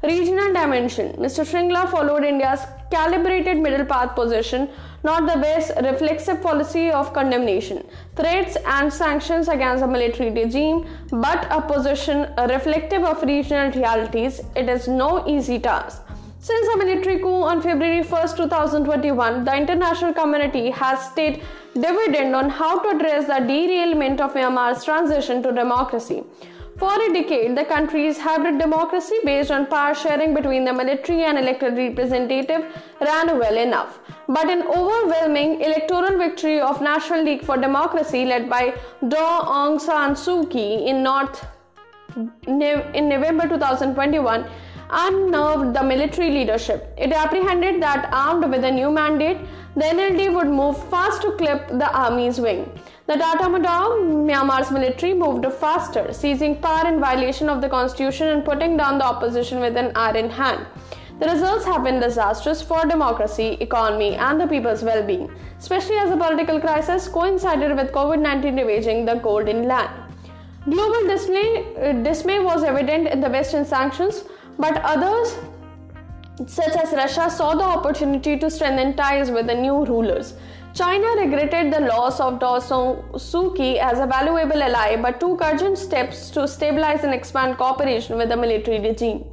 Regional 0.02 0.52
dimension. 0.52 1.12
Mr. 1.16 1.46
Shringla 1.50 1.90
followed 1.90 2.24
India's 2.24 2.60
calibrated 2.90 3.58
middle 3.58 3.84
path 3.86 4.14
position, 4.14 4.68
not 5.02 5.26
the 5.26 5.38
West's 5.40 5.72
reflexive 5.82 6.42
policy 6.42 6.90
of 6.90 7.12
condemnation, 7.12 7.86
threats, 8.16 8.56
and 8.66 8.92
sanctions 8.92 9.48
against 9.48 9.80
the 9.82 9.88
military 9.88 10.30
regime, 10.30 10.86
but 11.10 11.46
a 11.50 11.60
position 11.62 12.28
reflective 12.48 13.02
of 13.02 13.22
regional 13.22 13.70
realities. 13.70 14.40
It 14.56 14.68
is 14.68 14.88
no 14.88 15.26
easy 15.26 15.58
task. 15.58 16.02
Since 16.42 16.68
the 16.72 16.84
military 16.84 17.18
coup 17.18 17.42
on 17.42 17.60
February 17.60 18.02
1, 18.02 18.36
2021, 18.36 19.44
the 19.44 19.56
international 19.56 20.14
community 20.14 20.70
has 20.70 21.10
stayed 21.10 21.42
dividend 21.74 22.34
on 22.34 22.48
how 22.48 22.80
to 22.80 22.96
address 22.96 23.26
the 23.26 23.40
derailment 23.46 24.20
of 24.20 24.32
Myanmar's 24.32 24.82
transition 24.84 25.42
to 25.42 25.52
democracy. 25.52 26.24
For 26.80 26.94
a 26.94 27.12
decade, 27.12 27.58
the 27.58 27.64
country's 27.66 28.18
hybrid 28.18 28.58
democracy 28.58 29.16
based 29.22 29.50
on 29.50 29.66
power 29.66 29.94
sharing 29.94 30.32
between 30.32 30.64
the 30.64 30.72
military 30.72 31.24
and 31.24 31.36
elected 31.36 31.76
representative 31.76 32.62
ran 33.02 33.38
well 33.38 33.58
enough. 33.58 33.98
But 34.26 34.48
an 34.48 34.62
overwhelming 34.62 35.60
electoral 35.60 36.16
victory 36.16 36.58
of 36.58 36.80
National 36.80 37.22
League 37.22 37.44
for 37.44 37.58
Democracy 37.58 38.24
led 38.24 38.48
by 38.48 38.72
Daw 39.06 39.42
Aung 39.56 39.78
San 39.78 40.14
Suu 40.14 40.50
Kyi 40.50 40.86
in 40.88 41.02
North 41.02 41.44
in 42.46 43.08
November 43.10 43.46
2021 43.46 44.48
unnerved 44.90 45.74
the 45.74 45.82
military 45.82 46.30
leadership. 46.30 46.94
It 46.96 47.12
apprehended 47.12 47.82
that 47.82 48.08
armed 48.10 48.50
with 48.50 48.64
a 48.64 48.70
new 48.70 48.90
mandate, 48.90 49.36
the 49.76 49.82
NLD 49.82 50.32
would 50.34 50.48
move 50.48 50.82
fast 50.88 51.20
to 51.22 51.32
clip 51.32 51.68
the 51.68 51.92
army's 51.92 52.40
wing. 52.40 52.72
The 53.10 53.16
Tatmadaw, 53.16 54.24
Myanmar's 54.24 54.70
military, 54.70 55.14
moved 55.14 55.44
faster, 55.54 56.12
seizing 56.12 56.54
power 56.60 56.86
in 56.86 57.00
violation 57.00 57.48
of 57.48 57.60
the 57.60 57.68
constitution 57.68 58.28
and 58.28 58.44
putting 58.44 58.76
down 58.76 58.98
the 58.98 59.04
opposition 59.04 59.58
with 59.58 59.76
an 59.76 59.90
iron 59.96 60.30
hand. 60.30 60.64
The 61.18 61.26
results 61.26 61.64
have 61.64 61.82
been 61.82 61.98
disastrous 61.98 62.62
for 62.62 62.84
democracy, 62.84 63.56
economy, 63.58 64.14
and 64.14 64.40
the 64.40 64.46
people's 64.46 64.84
well 64.84 65.02
being, 65.04 65.28
especially 65.58 65.96
as 65.96 66.10
the 66.10 66.16
political 66.16 66.60
crisis 66.60 67.08
coincided 67.08 67.74
with 67.76 67.90
COVID 67.90 68.20
19 68.20 68.54
ravaging 68.54 69.04
the 69.06 69.16
Golden 69.16 69.66
Land. 69.66 69.90
Global 70.66 71.08
dismay, 71.08 71.66
uh, 71.82 71.92
dismay 72.04 72.38
was 72.38 72.62
evident 72.62 73.08
in 73.08 73.20
the 73.20 73.28
Western 73.28 73.64
sanctions, 73.64 74.22
but 74.56 74.80
others, 74.84 75.34
such 76.46 76.76
as 76.76 76.92
Russia, 76.92 77.28
saw 77.28 77.56
the 77.56 77.64
opportunity 77.64 78.38
to 78.38 78.48
strengthen 78.48 78.94
ties 78.94 79.32
with 79.32 79.48
the 79.48 79.54
new 79.66 79.84
rulers. 79.84 80.34
China 80.72 81.08
regretted 81.16 81.72
the 81.72 81.80
loss 81.80 82.20
of 82.20 82.38
Daw 82.38 82.60
Suu 82.60 83.56
Kyi 83.56 83.80
as 83.80 83.98
a 83.98 84.06
valuable 84.06 84.62
ally 84.62 84.94
but 84.96 85.18
took 85.18 85.42
urgent 85.42 85.76
steps 85.76 86.30
to 86.30 86.46
stabilize 86.46 87.02
and 87.02 87.12
expand 87.12 87.56
cooperation 87.56 88.16
with 88.16 88.28
the 88.28 88.36
military 88.36 88.78
regime. 88.78 89.24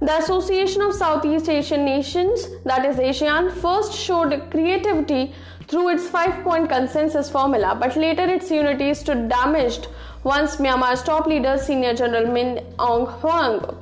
The 0.00 0.16
Association 0.16 0.80
of 0.80 0.94
Southeast 0.94 1.48
Asian 1.48 1.84
Nations, 1.84 2.48
that 2.64 2.86
is 2.86 2.96
ASEAN, 2.96 3.52
first 3.52 3.92
showed 3.92 4.50
creativity 4.50 5.34
through 5.66 5.88
its 5.90 6.08
five 6.08 6.42
point 6.42 6.70
consensus 6.70 7.28
formula, 7.28 7.76
but 7.78 7.96
later 7.96 8.24
its 8.24 8.50
unity 8.50 8.94
stood 8.94 9.28
damaged 9.28 9.88
once 10.24 10.56
Myanmar's 10.56 11.02
top 11.02 11.26
leader, 11.26 11.58
Senior 11.58 11.94
General 11.94 12.32
Min 12.32 12.64
Aung 12.78 13.20
Hlaing, 13.20 13.76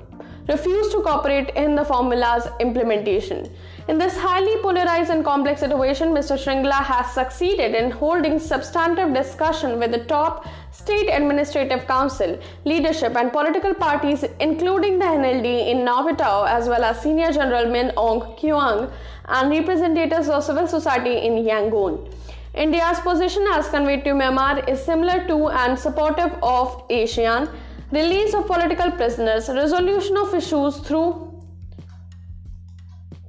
refused 0.49 0.93
to 0.93 1.01
cooperate 1.03 1.51
in 1.51 1.75
the 1.75 1.85
formula's 1.85 2.49
implementation. 2.61 3.51
In 3.89 3.99
this 3.99 4.17
highly 4.17 4.61
polarized 4.63 5.11
and 5.11 5.25
complex 5.25 5.61
situation, 5.61 6.09
Mr. 6.09 6.37
Shringla 6.37 6.85
has 6.85 7.13
succeeded 7.13 7.75
in 7.75 7.91
holding 7.91 8.39
substantive 8.39 9.15
discussion 9.15 9.79
with 9.79 9.93
the 9.93 10.05
top 10.05 10.47
state 10.73 11.09
administrative 11.09 11.87
council, 11.87 12.39
leadership, 12.65 13.17
and 13.17 13.33
political 13.33 13.75
parties, 13.75 14.25
including 14.41 14.99
the 14.99 15.05
NLD 15.05 15.69
in 15.69 15.79
Naypyidaw, 15.79 16.49
as 16.49 16.69
well 16.69 16.85
as 16.85 17.01
Senior 17.01 17.33
General 17.33 17.71
Min 17.71 17.93
Aung 17.97 18.39
Hlaing 18.39 18.91
and 19.29 19.51
representatives 19.51 20.29
of 20.29 20.43
civil 20.43 20.67
society 20.67 21.19
in 21.19 21.45
Yangon. 21.45 22.13
India's 22.55 22.99
position 23.01 23.45
as 23.53 23.69
conveyed 23.69 24.03
to 24.05 24.11
Myanmar 24.11 24.67
is 24.69 24.83
similar 24.83 25.27
to 25.27 25.49
and 25.49 25.79
supportive 25.79 26.33
of 26.43 26.89
ASEAN, 26.89 27.49
release 27.93 28.35
of 28.35 28.47
political 28.47 28.91
prisoners, 28.91 29.49
resolution 29.49 30.17
of 30.17 30.35
issues 30.35 30.79
through 30.79 31.33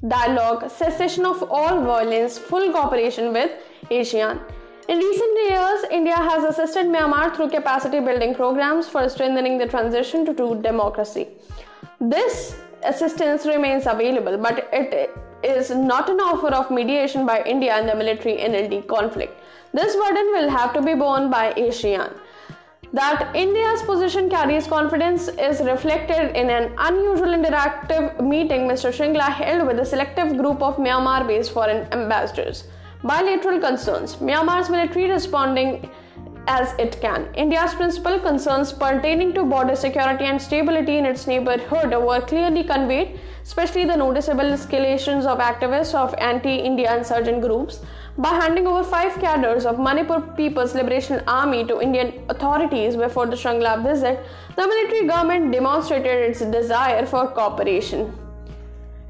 dialogue, 0.08 0.70
cessation 0.70 1.26
of 1.26 1.44
all 1.50 1.82
violence, 1.84 2.38
full 2.38 2.72
cooperation 2.72 3.34
with 3.34 3.52
ASEAN. 3.92 4.40
In 4.88 4.98
recent 5.00 5.50
years, 5.50 5.84
India 5.92 6.16
has 6.16 6.44
assisted 6.44 6.86
Myanmar 6.86 7.36
through 7.36 7.50
capacity 7.50 8.00
building 8.00 8.34
programs 8.34 8.88
for 8.88 9.08
strengthening 9.10 9.58
the 9.58 9.68
transition 9.68 10.26
to 10.26 10.34
true 10.34 10.62
democracy. 10.62 11.28
This 12.00 12.56
assistance 12.84 13.46
remains 13.46 13.86
available, 13.86 14.38
but 14.38 14.70
it 14.72 15.12
is 15.44 15.72
not 15.72 16.10
an 16.10 16.20
offer 16.20 16.48
of 16.48 16.72
mediation 16.72 17.26
by 17.26 17.44
India 17.44 17.78
in 17.80 17.86
the 17.86 17.96
military 17.96 18.38
NLD 18.38 18.88
conflict. 18.88 19.38
This 19.74 19.96
burden 19.96 20.28
will 20.34 20.50
have 20.50 20.74
to 20.74 20.82
be 20.82 20.94
borne 20.94 21.30
by 21.30 21.54
ASEAN. 21.54 22.14
That 22.94 23.36
India's 23.36 23.82
position 23.82 24.30
carries 24.30 24.66
confidence 24.66 25.28
is 25.28 25.60
reflected 25.60 26.38
in 26.38 26.50
an 26.50 26.74
unusual 26.78 27.28
interactive 27.28 28.22
meeting 28.22 28.62
Mr. 28.62 28.92
Shringla 28.94 29.30
held 29.30 29.68
with 29.68 29.80
a 29.80 29.86
selective 29.86 30.38
group 30.38 30.62
of 30.62 30.78
Myanmar 30.78 31.28
based 31.28 31.52
foreign 31.52 31.86
ambassadors. 31.92 32.64
Bilateral 33.04 33.60
concerns 33.60 34.16
Myanmar's 34.16 34.70
military 34.70 35.10
responding 35.10 35.90
as 36.48 36.74
it 36.80 37.00
can. 37.02 37.28
India's 37.36 37.74
principal 37.76 38.20
concerns 38.20 38.72
pertaining 38.72 39.34
to 39.34 39.44
border 39.44 39.76
security 39.76 40.24
and 40.24 40.42
stability 40.42 40.98
in 40.98 41.06
its 41.06 41.28
neighborhood 41.28 41.92
were 41.92 42.22
clearly 42.22 42.64
conveyed, 42.64 43.20
especially 43.44 43.84
the 43.84 43.98
noticeable 43.98 44.46
escalations 44.46 45.26
of 45.26 45.40
activists 45.40 45.94
of 45.94 46.16
anti 46.18 46.56
India 46.56 46.98
insurgent 46.98 47.42
groups 47.42 47.82
by 48.18 48.30
handing 48.30 48.66
over 48.66 48.84
five 48.84 49.20
cadres 49.20 49.66
of 49.66 49.80
Manipur 49.80 50.22
People's 50.36 50.74
Liberation 50.74 51.22
Army 51.28 51.64
to 51.66 51.80
Indian 51.80 52.14
authorities 52.30 52.96
before 52.96 53.28
the 53.28 53.36
Shringla 53.36 53.84
visit, 53.84 54.20
the 54.56 54.68
military 54.68 55.08
government 55.08 55.52
demonstrated 55.52 56.30
its 56.30 56.42
desire 56.42 57.06
for 57.06 57.28
cooperation. 57.28 58.12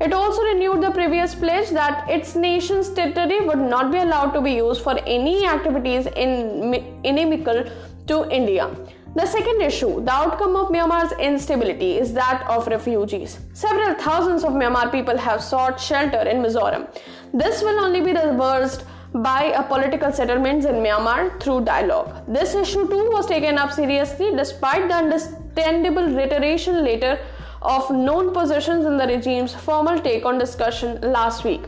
It 0.02 0.12
also 0.14 0.44
renewed 0.44 0.84
the 0.84 0.92
previous 0.92 1.34
pledge 1.34 1.70
that 1.70 2.10
its 2.10 2.36
nation's 2.36 2.90
territory 2.90 3.40
would 3.40 3.60
not 3.60 3.92
be 3.92 3.98
allowed 3.98 4.32
to 4.32 4.42
be 4.42 4.52
used 4.52 4.82
for 4.82 5.00
any 5.08 5.48
activities 5.48 6.06
in, 6.08 7.00
inimical 7.04 7.64
to 8.08 8.30
India. 8.30 8.70
The 9.16 9.26
second 9.26 9.62
issue, 9.62 10.04
the 10.04 10.12
outcome 10.12 10.56
of 10.56 10.68
Myanmar's 10.68 11.14
instability, 11.14 11.98
is 11.98 12.14
that 12.14 12.46
of 12.48 12.68
refugees. 12.68 13.40
Several 13.54 13.96
thousands 13.96 14.44
of 14.44 14.52
Myanmar 14.52 14.92
people 14.92 15.18
have 15.18 15.42
sought 15.42 15.80
shelter 15.80 16.22
in 16.22 16.44
Mizoram. 16.44 16.88
This 17.34 17.64
will 17.64 17.80
only 17.80 18.02
be 18.02 18.12
reversed 18.12 18.84
by 19.14 19.46
a 19.46 19.64
political 19.64 20.12
settlements 20.12 20.66
in 20.66 20.76
Myanmar 20.76 21.40
through 21.42 21.66
dialogue. 21.66 22.24
This 22.28 22.54
issue 22.56 22.88
too 22.88 23.10
was 23.12 23.26
taken 23.26 23.58
up 23.58 23.72
seriously 23.72 24.32
despite 24.36 24.88
the 24.88 24.96
understandable 24.96 26.08
reiteration 26.08 26.84
later 26.84 27.20
of 27.62 27.90
known 27.90 28.34
positions 28.34 28.86
in 28.86 28.98
the 28.98 29.08
regime's 29.08 29.56
formal 29.56 30.00
take 30.00 30.26
on 30.26 30.38
discussion 30.38 31.00
last 31.02 31.44
week. 31.44 31.62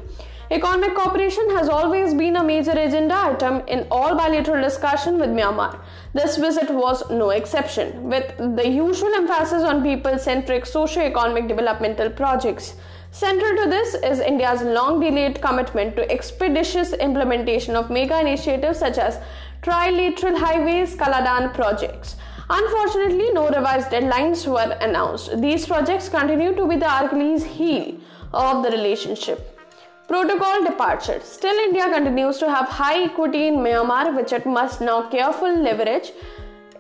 Economic 0.51 0.95
cooperation 0.95 1.47
has 1.51 1.69
always 1.69 2.13
been 2.15 2.35
a 2.35 2.43
major 2.43 2.71
agenda 2.71 3.15
item 3.15 3.61
in 3.67 3.85
all 3.91 4.15
bilateral 4.15 4.61
discussion 4.63 5.19
with 5.19 5.29
Myanmar. 5.29 5.79
This 6.13 6.37
visit 6.37 6.71
was 6.71 7.07
no 7.11 7.29
exception, 7.29 8.09
with 8.09 8.35
the 8.55 8.67
usual 8.67 9.13
emphasis 9.13 9.61
on 9.61 9.83
people 9.83 10.17
centric 10.17 10.65
socio 10.65 11.03
economic 11.03 11.47
developmental 11.47 12.09
projects. 12.09 12.73
Central 13.11 13.55
to 13.57 13.69
this 13.69 13.95
is 13.95 14.19
India's 14.19 14.61
long 14.61 14.99
delayed 14.99 15.41
commitment 15.41 15.95
to 15.95 16.09
expeditious 16.11 16.93
implementation 16.93 17.75
of 17.75 17.89
mega 17.89 18.19
initiatives 18.19 18.77
such 18.77 18.99
as 18.99 19.19
trilateral 19.63 20.37
highways, 20.37 20.95
Kaladan 20.95 21.51
projects. 21.55 22.17
Unfortunately, 22.51 23.31
no 23.31 23.49
revised 23.49 23.89
deadlines 23.89 24.47
were 24.47 24.77
announced. 24.81 25.41
These 25.41 25.65
projects 25.65 26.07
continue 26.07 26.53
to 26.55 26.67
be 26.67 26.75
the 26.75 27.05
Achilles 27.05 27.43
heel 27.43 27.95
of 28.31 28.63
the 28.63 28.69
relationship. 28.69 29.59
Protocol 30.07 30.63
departure. 30.63 31.19
Still, 31.23 31.57
India 31.57 31.91
continues 31.91 32.37
to 32.37 32.49
have 32.49 32.67
high 32.67 33.03
equity 33.03 33.47
in 33.47 33.55
Myanmar, 33.57 34.15
which 34.15 34.33
it 34.33 34.45
must 34.45 34.81
now 34.81 35.09
carefully 35.09 35.57
leverage 35.57 36.11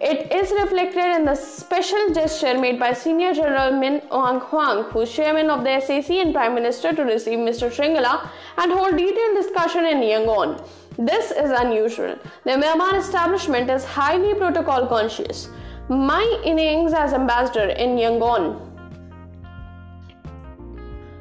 It 0.01 0.31
is 0.31 0.49
reflected 0.51 1.13
in 1.17 1.25
the 1.25 1.35
special 1.35 2.13
gesture 2.13 2.57
made 2.57 2.79
by 2.79 2.93
Senior 2.93 3.33
General 3.33 3.77
Min 3.77 3.99
Aung 4.11 4.39
Hlaing, 4.39 4.89
who 4.91 5.01
is 5.01 5.11
chairman 5.11 5.49
of 5.49 5.65
the 5.65 5.77
SAC 5.81 6.11
and 6.11 6.33
Prime 6.33 6.55
Minister, 6.55 6.93
to 6.93 7.03
receive 7.03 7.37
Mr. 7.37 7.69
Shringla 7.69 8.29
and 8.57 8.71
hold 8.71 8.95
detailed 8.95 9.35
discussion 9.35 9.85
in 9.85 9.97
Yangon. 9.97 10.65
This 10.97 11.31
is 11.31 11.51
unusual. 11.51 12.17
The 12.45 12.51
Myanmar 12.51 12.97
establishment 12.97 13.69
is 13.69 13.83
highly 13.83 14.35
protocol 14.35 14.87
conscious. 14.87 15.49
My 15.89 16.23
innings 16.45 16.93
as 16.93 17.11
ambassador 17.11 17.67
in 17.67 17.97
Yangon 17.97 18.68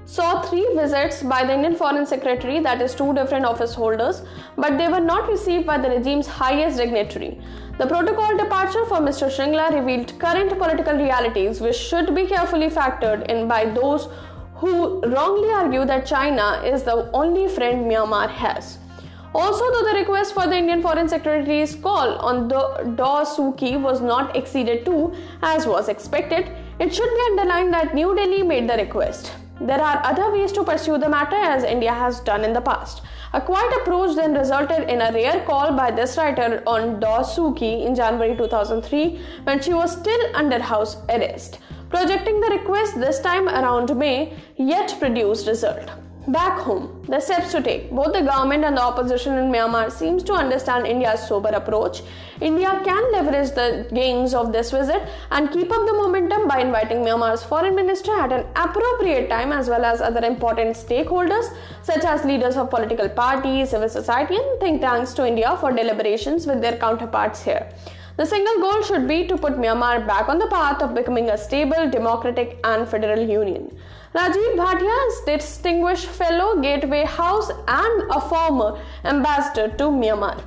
saw 0.09 0.41
three 0.41 0.67
visits 0.75 1.23
by 1.23 1.45
the 1.45 1.53
Indian 1.53 1.77
Foreign 1.77 2.07
Secretary, 2.07 2.61
that 2.61 2.81
is, 2.81 2.95
two 2.95 3.13
different 3.13 3.45
office 3.45 3.75
holders, 3.75 4.23
but 4.57 4.79
they 4.79 4.89
were 4.89 5.01
not 5.01 5.29
received 5.29 5.67
by 5.67 5.77
the 5.77 5.91
regime's 5.91 6.27
highest 6.27 6.79
dignitary. 6.79 7.39
The 7.77 7.87
protocol 7.87 8.35
departure 8.39 8.87
for 8.87 9.01
Mr. 9.09 9.29
Shringla 9.29 9.75
revealed 9.75 10.19
current 10.19 10.57
political 10.57 10.95
realities 10.95 11.61
which 11.61 11.77
should 11.77 12.15
be 12.15 12.27
carefully 12.27 12.71
factored 12.71 13.27
in 13.31 13.47
by 13.47 13.67
those 13.67 14.09
who 14.55 15.01
wrongly 15.03 15.53
argue 15.53 15.85
that 15.85 16.07
China 16.07 16.63
is 16.65 16.85
the 16.85 17.11
only 17.13 17.47
friend 17.47 17.85
Myanmar 17.91 18.31
has. 18.31 18.79
Also, 19.35 19.71
though 19.73 19.93
the 19.93 19.99
request 19.99 20.33
for 20.33 20.47
the 20.47 20.57
Indian 20.57 20.81
Foreign 20.81 21.07
Secretary's 21.07 21.75
call 21.75 22.17
on 22.17 22.49
the 22.49 22.95
Daw 22.97 23.25
Suu 23.25 23.55
Kyi 23.59 23.77
was 23.77 24.01
not 24.01 24.35
acceded 24.35 24.87
to, 24.87 25.15
as 25.43 25.67
was 25.67 25.91
expected, 25.91 26.51
it 26.79 26.95
should 26.95 27.11
be 27.11 27.23
underlined 27.31 27.75
that 27.75 27.95
New 27.95 28.17
Delhi 28.17 28.43
made 28.43 28.71
the 28.71 28.77
request. 28.77 29.33
There 29.61 29.81
are 29.83 30.01
other 30.05 30.31
ways 30.31 30.53
to 30.53 30.63
pursue 30.63 30.99
the 30.99 31.09
matter 31.09 31.35
as 31.35 31.65
India 31.65 31.93
has 31.93 32.21
done 32.21 32.45
in 32.45 32.53
the 32.53 32.61
past. 32.61 33.03
A 33.33 33.41
quiet 33.41 33.73
approach 33.81 34.15
then 34.15 34.35
resulted 34.35 34.89
in 34.89 35.01
a 35.01 35.13
rare 35.13 35.45
call 35.45 35.73
by 35.73 35.91
this 35.91 36.17
writer 36.17 36.63
on 36.65 37.01
Suu 37.01 37.61
in 37.61 37.95
January 37.97 38.37
2003 38.37 39.21
when 39.43 39.61
she 39.61 39.75
was 39.75 39.99
still 39.99 40.37
under 40.37 40.61
house 40.61 40.99
arrest. 41.09 41.59
Projecting 41.91 42.41
the 42.41 42.51
request 42.51 43.01
this 43.01 43.19
time 43.19 43.49
around 43.49 43.97
May 43.97 44.33
yet 44.57 44.95
produced 45.01 45.49
result. 45.49 45.91
Back 46.29 46.59
home, 46.59 47.07
the 47.09 47.21
steps 47.21 47.53
to 47.53 47.63
take. 47.63 47.91
Both 47.91 48.13
the 48.13 48.21
government 48.21 48.63
and 48.63 48.77
the 48.77 48.83
opposition 48.83 49.39
in 49.39 49.51
Myanmar 49.51 49.91
seems 49.91 50.23
to 50.25 50.35
understand 50.35 50.87
India's 50.87 51.27
sober 51.27 51.49
approach. 51.49 52.03
India 52.43 52.83
can 52.85 53.13
leverage 53.13 53.53
the 53.53 53.87
gains 53.95 54.35
of 54.35 54.53
this 54.53 54.71
visit 54.71 55.09
and 55.31 55.51
keep 55.51 55.73
up 55.73 55.87
the 55.87 55.95
momentum 55.95 56.47
by 56.47 56.61
inviting 56.61 56.99
Myanmar's 56.99 57.43
foreign 57.43 57.75
minister 57.75 58.13
at 58.13 58.31
an 58.31 58.45
appropriate 58.57 59.31
time 59.31 59.53
as 59.53 59.71
well 59.71 59.87
as 59.87 60.03
other 60.03 60.23
important 60.23 60.77
stakeholders 60.77 61.51
such 61.83 62.05
as 62.05 62.27
leaders 62.27 62.59
of 62.59 62.69
political 62.69 63.09
parties, 63.09 63.71
civil 63.71 63.89
society 63.89 64.37
and 64.37 64.61
think 64.61 64.83
tanks 64.83 65.15
to 65.15 65.27
India 65.27 65.57
for 65.61 65.73
deliberations 65.73 66.47
with 66.47 66.61
their 66.61 66.77
counterparts 66.77 67.43
here. 67.43 67.73
The 68.19 68.27
single 68.27 68.59
goal 68.59 68.83
should 68.83 69.07
be 69.07 69.29
to 69.29 69.39
put 69.39 69.59
Myanmar 69.59 70.05
back 70.05 70.29
on 70.29 70.41
the 70.41 70.49
path 70.49 70.83
of 70.83 70.93
becoming 70.93 71.31
a 71.31 71.39
stable, 71.39 71.89
democratic, 71.89 72.59
and 72.65 72.89
federal 72.89 73.21
union. 73.21 73.71
Rajiv 74.13 74.57
Bhatia 74.57 74.97
is 75.09 75.21
Distinguished 75.25 76.07
Fellow, 76.07 76.61
Gateway 76.61 77.05
House, 77.05 77.49
and 77.69 78.11
a 78.11 78.21
former 78.21 78.83
ambassador 79.05 79.69
to 79.77 79.85
Myanmar. 79.85 80.43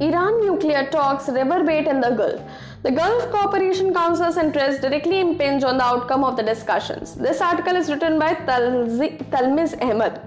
Iran 0.00 0.40
nuclear 0.40 0.90
talks 0.90 1.28
reverberate 1.28 1.86
in 1.86 2.00
the 2.00 2.10
Gulf. 2.10 2.40
The 2.84 2.90
Gulf 2.92 3.30
Cooperation 3.30 3.94
Council's 3.94 4.36
interests 4.36 4.82
directly 4.82 5.18
impinge 5.18 5.64
on 5.64 5.78
the 5.78 5.84
outcome 5.84 6.22
of 6.22 6.36
the 6.36 6.42
discussions. 6.42 7.14
This 7.14 7.40
article 7.40 7.76
is 7.76 7.88
written 7.90 8.18
by 8.18 8.34
Talmiz 8.34 9.72
Ahmed. 9.82 10.20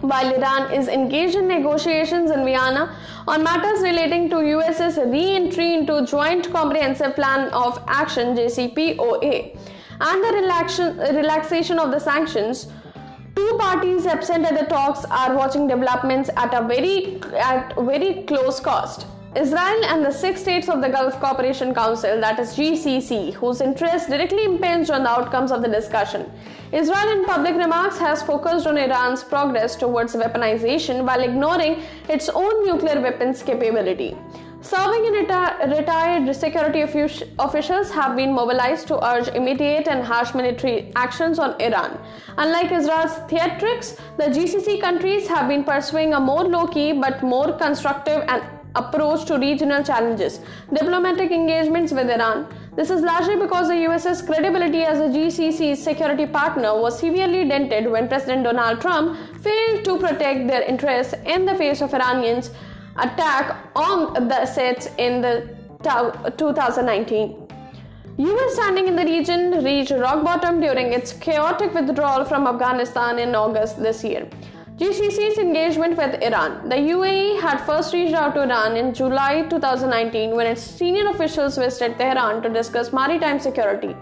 While 0.00 0.34
Iran 0.36 0.72
is 0.72 0.88
engaged 0.88 1.34
in 1.34 1.46
negotiations 1.48 2.30
in 2.30 2.46
Vienna 2.46 2.96
on 3.28 3.42
matters 3.42 3.82
relating 3.82 4.30
to 4.30 4.40
US's 4.40 4.96
re-entry 4.96 5.74
into 5.74 6.06
Joint 6.06 6.50
Comprehensive 6.50 7.14
Plan 7.14 7.50
of 7.50 7.78
Action 7.88 8.34
JCPOA 8.34 9.58
and 10.00 10.24
the 10.24 11.12
relaxation 11.12 11.78
of 11.78 11.90
the 11.90 11.98
sanctions, 12.00 12.68
two 13.36 13.58
parties 13.60 14.06
absent 14.06 14.46
at 14.46 14.58
the 14.58 14.64
talks 14.64 15.04
are 15.04 15.36
watching 15.36 15.68
developments 15.68 16.30
at 16.38 16.54
a 16.54 16.66
very 16.66 17.20
at 17.34 17.76
very 17.76 18.22
close 18.22 18.60
cost. 18.60 19.06
Israel 19.36 19.84
and 19.84 20.04
the 20.04 20.10
six 20.10 20.40
states 20.40 20.68
of 20.68 20.80
the 20.82 20.88
Gulf 20.88 21.20
Cooperation 21.20 21.72
Council, 21.72 22.20
that 22.20 22.40
is 22.40 22.56
GCC, 22.56 23.32
whose 23.34 23.60
interests 23.60 24.08
directly 24.08 24.42
impinge 24.42 24.90
on 24.90 25.04
the 25.04 25.08
outcomes 25.08 25.52
of 25.52 25.62
the 25.62 25.68
discussion. 25.68 26.28
Israel, 26.72 27.08
in 27.12 27.24
public 27.24 27.54
remarks, 27.54 27.96
has 27.98 28.24
focused 28.24 28.66
on 28.66 28.76
Iran's 28.76 29.22
progress 29.22 29.76
towards 29.76 30.16
weaponization 30.16 31.06
while 31.06 31.20
ignoring 31.20 31.80
its 32.08 32.28
own 32.28 32.66
nuclear 32.66 33.00
weapons 33.00 33.44
capability. 33.44 34.16
Serving 34.62 35.06
and 35.06 35.28
reti- 35.28 35.78
retired 35.78 36.34
security 36.34 36.82
officials 36.82 37.90
have 37.92 38.16
been 38.16 38.32
mobilized 38.34 38.88
to 38.88 39.02
urge 39.06 39.28
immediate 39.28 39.86
and 39.86 40.04
harsh 40.04 40.34
military 40.34 40.92
actions 40.96 41.38
on 41.38 41.58
Iran. 41.62 41.98
Unlike 42.36 42.72
Israel's 42.72 43.12
theatrics, 43.30 43.96
the 44.16 44.24
GCC 44.24 44.80
countries 44.80 45.28
have 45.28 45.48
been 45.48 45.62
pursuing 45.62 46.14
a 46.14 46.20
more 46.20 46.44
low 46.44 46.66
key 46.66 46.92
but 46.92 47.22
more 47.22 47.52
constructive 47.56 48.24
and 48.26 48.42
approach 48.74 49.24
to 49.26 49.38
regional 49.38 49.82
challenges, 49.82 50.40
diplomatic 50.72 51.30
engagements 51.30 51.92
with 51.92 52.08
Iran. 52.10 52.46
This 52.76 52.90
is 52.90 53.02
largely 53.02 53.36
because 53.36 53.68
the 53.68 53.78
US's 53.88 54.22
credibility 54.22 54.82
as 54.82 54.98
a 55.00 55.08
GCC 55.08 55.76
security 55.76 56.26
partner 56.26 56.80
was 56.80 56.98
severely 56.98 57.48
dented 57.48 57.90
when 57.90 58.08
President 58.08 58.44
Donald 58.44 58.80
Trump 58.80 59.18
failed 59.42 59.84
to 59.84 59.98
protect 59.98 60.46
their 60.46 60.62
interests 60.62 61.14
in 61.26 61.44
the 61.46 61.54
face 61.54 61.80
of 61.80 61.92
Iranians' 61.92 62.50
attack 62.96 63.56
on 63.74 64.28
the 64.28 64.40
assets 64.42 64.88
in 64.98 65.20
the 65.20 65.56
2019. 66.36 67.48
US 68.18 68.54
standing 68.54 68.86
in 68.86 68.96
the 68.96 69.04
region 69.04 69.64
reached 69.64 69.92
rock 69.92 70.22
bottom 70.22 70.60
during 70.60 70.92
its 70.92 71.12
chaotic 71.12 71.72
withdrawal 71.72 72.24
from 72.24 72.46
Afghanistan 72.46 73.18
in 73.18 73.34
August 73.34 73.80
this 73.82 74.04
year. 74.04 74.28
GCC's 74.80 75.36
engagement 75.36 75.98
with 75.98 76.22
Iran. 76.22 76.66
The 76.70 76.76
UAE 76.76 77.38
had 77.38 77.58
first 77.66 77.92
reached 77.92 78.14
out 78.14 78.34
to 78.34 78.44
Iran 78.44 78.78
in 78.78 78.94
July 78.94 79.42
2019 79.50 80.34
when 80.34 80.46
its 80.46 80.62
senior 80.62 81.10
officials 81.10 81.58
visited 81.58 81.98
Tehran 81.98 82.40
to 82.42 82.48
discuss 82.48 82.90
maritime 82.90 83.38
security. 83.40 83.94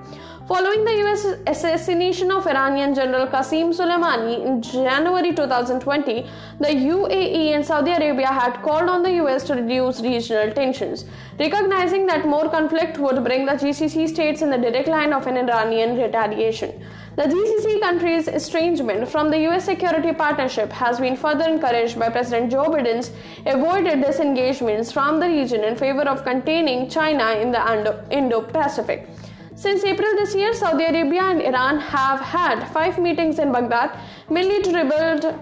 Following 0.47 0.85
the 0.85 0.95
US 1.05 1.25
assassination 1.49 2.31
of 2.31 2.47
Iranian 2.47 2.95
General 2.95 3.27
Qasem 3.27 3.75
Soleimani 3.79 4.47
in 4.47 4.62
January 4.62 5.35
2020, 5.35 6.25
the 6.61 6.69
UAE 6.69 7.57
and 7.57 7.67
Saudi 7.67 7.91
Arabia 7.91 8.29
had 8.29 8.62
called 8.62 8.88
on 8.88 9.03
the 9.03 9.14
US 9.25 9.43
to 9.49 9.55
reduce 9.57 10.01
regional 10.01 10.53
tensions, 10.53 11.07
recognizing 11.41 12.07
that 12.07 12.25
more 12.25 12.49
conflict 12.49 12.99
would 12.99 13.25
bring 13.25 13.47
the 13.47 13.59
GCC 13.64 14.09
states 14.09 14.43
in 14.43 14.51
the 14.51 14.57
direct 14.57 14.87
line 14.87 15.12
of 15.12 15.27
an 15.27 15.38
Iranian 15.38 15.99
retaliation. 15.99 16.73
The 17.18 17.24
GCC 17.24 17.81
countries' 17.81 18.28
estrangement 18.28 19.09
from 19.09 19.28
the 19.28 19.38
US 19.48 19.64
security 19.64 20.12
partnership 20.12 20.70
has 20.70 21.00
been 21.00 21.16
further 21.16 21.48
encouraged 21.50 21.98
by 21.98 22.11
President 22.11 22.52
Joe 22.52 22.66
Biden's 22.66 23.11
avoided 23.44 24.02
disengagements 24.02 24.92
from 24.92 25.18
the 25.18 25.26
region 25.26 25.64
in 25.64 25.74
favor 25.74 26.02
of 26.02 26.22
containing 26.22 26.88
China 26.88 27.33
in 27.33 27.50
the 27.50 28.04
Indo 28.12 28.42
Pacific. 28.42 29.09
Since 29.57 29.83
April 29.83 30.14
this 30.14 30.33
year, 30.37 30.54
Saudi 30.54 30.85
Arabia 30.85 31.22
and 31.22 31.42
Iran 31.42 31.81
have 31.81 32.20
had 32.20 32.64
five 32.68 33.00
meetings 33.00 33.40
in 33.40 33.50
Baghdad, 33.50 33.98
mainly 34.31 34.62
to 34.62 34.72
rebuild 34.72 35.35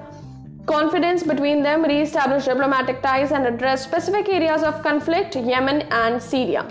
confidence 0.64 1.24
between 1.24 1.62
them, 1.62 1.84
re 1.84 2.00
establish 2.00 2.46
diplomatic 2.46 3.02
ties, 3.02 3.32
and 3.32 3.46
address 3.46 3.84
specific 3.84 4.30
areas 4.30 4.62
of 4.62 4.82
conflict 4.82 5.36
Yemen 5.36 5.82
and 5.90 6.22
Syria. 6.22 6.66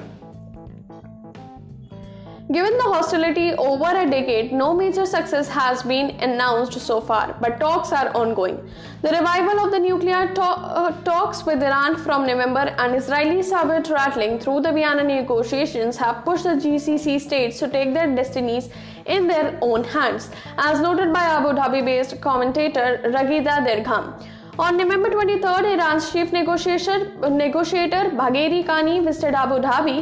Given 2.55 2.77
the 2.77 2.83
hostility 2.83 3.51
over 3.53 3.89
a 4.01 4.09
decade, 4.09 4.53
no 4.53 4.73
major 4.73 5.05
success 5.05 5.49
has 5.49 5.83
been 5.83 6.11
announced 6.27 6.79
so 6.79 7.01
far, 7.01 7.35
but 7.41 7.59
talks 7.59 7.91
are 7.91 8.11
ongoing. 8.15 8.59
The 9.01 9.09
revival 9.09 9.59
of 9.63 9.71
the 9.73 9.79
nuclear 9.85 10.21
to- 10.35 10.59
uh, 10.81 10.91
talks 11.07 11.41
with 11.47 11.65
Iran 11.69 11.97
from 12.03 12.25
November 12.29 12.63
and 12.83 12.95
Israeli 12.99 13.41
saber 13.49 13.79
rattling 13.95 14.37
through 14.39 14.61
the 14.67 14.71
Vienna 14.77 15.03
negotiations 15.09 15.97
have 16.03 16.21
pushed 16.27 16.45
the 16.49 16.55
GCC 16.65 17.17
states 17.25 17.59
to 17.63 17.67
take 17.75 17.93
their 17.97 18.07
destinies 18.19 18.69
in 19.17 19.27
their 19.27 19.49
own 19.69 19.83
hands, 19.95 20.29
as 20.69 20.79
noted 20.87 21.11
by 21.17 21.23
Abu 21.37 21.51
Dhabi 21.59 21.81
based 21.89 22.21
commentator 22.21 22.87
Raghida 23.17 23.57
Dergham. 23.67 24.13
On 24.57 24.77
November 24.77 25.09
23rd, 25.09 25.73
Iran's 25.73 26.09
chief 26.13 26.31
negotiator, 26.31 26.99
negotiator 27.29 28.03
Bagheri 28.21 28.61
Kani 28.71 29.03
visited 29.09 29.35
Abu 29.35 29.59
Dhabi 29.67 29.97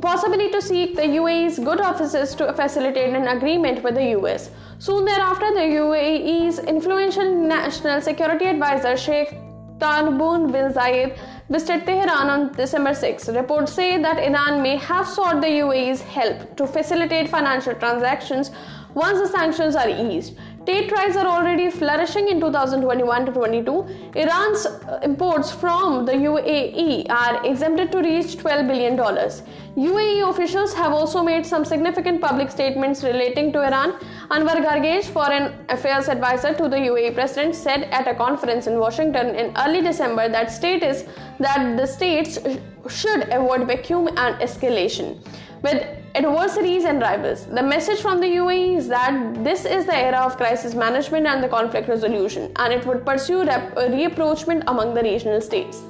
possibly 0.00 0.50
to 0.50 0.60
seek 0.62 0.96
the 0.96 1.02
UAE's 1.02 1.58
good 1.58 1.80
offices 1.80 2.34
to 2.36 2.52
facilitate 2.52 3.14
an 3.14 3.28
agreement 3.28 3.82
with 3.82 3.94
the 3.94 4.06
US. 4.18 4.50
Soon 4.78 5.04
thereafter, 5.04 5.52
the 5.54 5.66
UAE's 5.84 6.58
influential 6.58 7.34
national 7.34 8.00
security 8.00 8.46
advisor 8.46 8.96
Sheikh 8.96 9.30
Tahnoon 9.78 10.52
bin 10.52 10.72
Zayed 10.72 11.18
visited 11.48 11.86
Tehran 11.86 12.30
on 12.30 12.52
December 12.52 12.94
6. 12.94 13.28
Reports 13.28 13.72
say 13.72 14.00
that 14.00 14.18
Iran 14.18 14.62
may 14.62 14.76
have 14.76 15.06
sought 15.06 15.40
the 15.40 15.48
UAE's 15.48 16.00
help 16.00 16.56
to 16.56 16.66
facilitate 16.66 17.28
financial 17.28 17.74
transactions 17.74 18.50
once 18.94 19.18
the 19.18 19.28
sanctions 19.28 19.76
are 19.76 19.88
eased. 19.88 20.36
Trade 20.66 20.88
ties 20.88 21.16
are 21.16 21.28
already 21.28 21.70
flourishing 21.70 22.28
in 22.28 22.40
2021 22.40 23.26
to 23.26 23.32
22. 23.32 23.86
Iran's 24.16 24.66
uh, 24.66 24.98
imports 25.04 25.52
from 25.52 26.04
the 26.04 26.12
UAE 26.12 27.08
are 27.08 27.46
exempted 27.46 27.92
to 27.92 27.98
reach 27.98 28.36
$12 28.38 28.66
billion. 28.66 28.96
UAE 28.96 30.28
officials 30.28 30.74
have 30.74 30.90
also 30.90 31.22
made 31.22 31.46
some 31.46 31.64
significant 31.64 32.20
public 32.20 32.50
statements 32.50 33.04
relating 33.04 33.52
to 33.52 33.60
Iran. 33.60 33.92
Anwar 34.28 34.56
Gargash, 34.66 35.04
foreign 35.04 35.54
affairs 35.68 36.08
advisor 36.08 36.52
to 36.54 36.68
the 36.68 36.76
UAE 36.76 37.14
president, 37.14 37.54
said 37.54 37.84
at 37.92 38.08
a 38.08 38.14
conference 38.16 38.66
in 38.66 38.80
Washington 38.80 39.36
in 39.36 39.56
early 39.58 39.82
December 39.82 40.28
that 40.28 40.50
state 40.50 40.82
is 40.82 41.04
that 41.38 41.76
the 41.76 41.86
states 41.86 42.40
should 42.88 43.28
avoid 43.28 43.68
vacuum 43.68 44.08
and 44.16 44.34
escalation 44.40 45.16
with 45.62 45.86
adversaries 46.16 46.84
and 46.84 47.00
rivals. 47.00 47.44
The 47.46 47.62
message 47.62 48.00
from 48.00 48.20
the 48.20 48.26
UAE 48.26 48.76
is 48.78 48.88
that 48.88 49.44
this 49.44 49.64
is 49.64 49.84
the 49.84 49.96
era 49.96 50.20
of 50.26 50.36
crisis 50.36 50.74
management 50.74 51.26
and 51.26 51.42
the 51.42 51.48
conflict 51.48 51.88
resolution, 51.88 52.50
and 52.56 52.72
it 52.72 52.86
would 52.86 53.04
pursue 53.04 53.44
rep- 53.44 53.76
uh, 53.76 53.88
reapproachment 53.96 54.64
among 54.66 54.94
the 54.94 55.02
regional 55.02 55.40
states. 55.40 55.82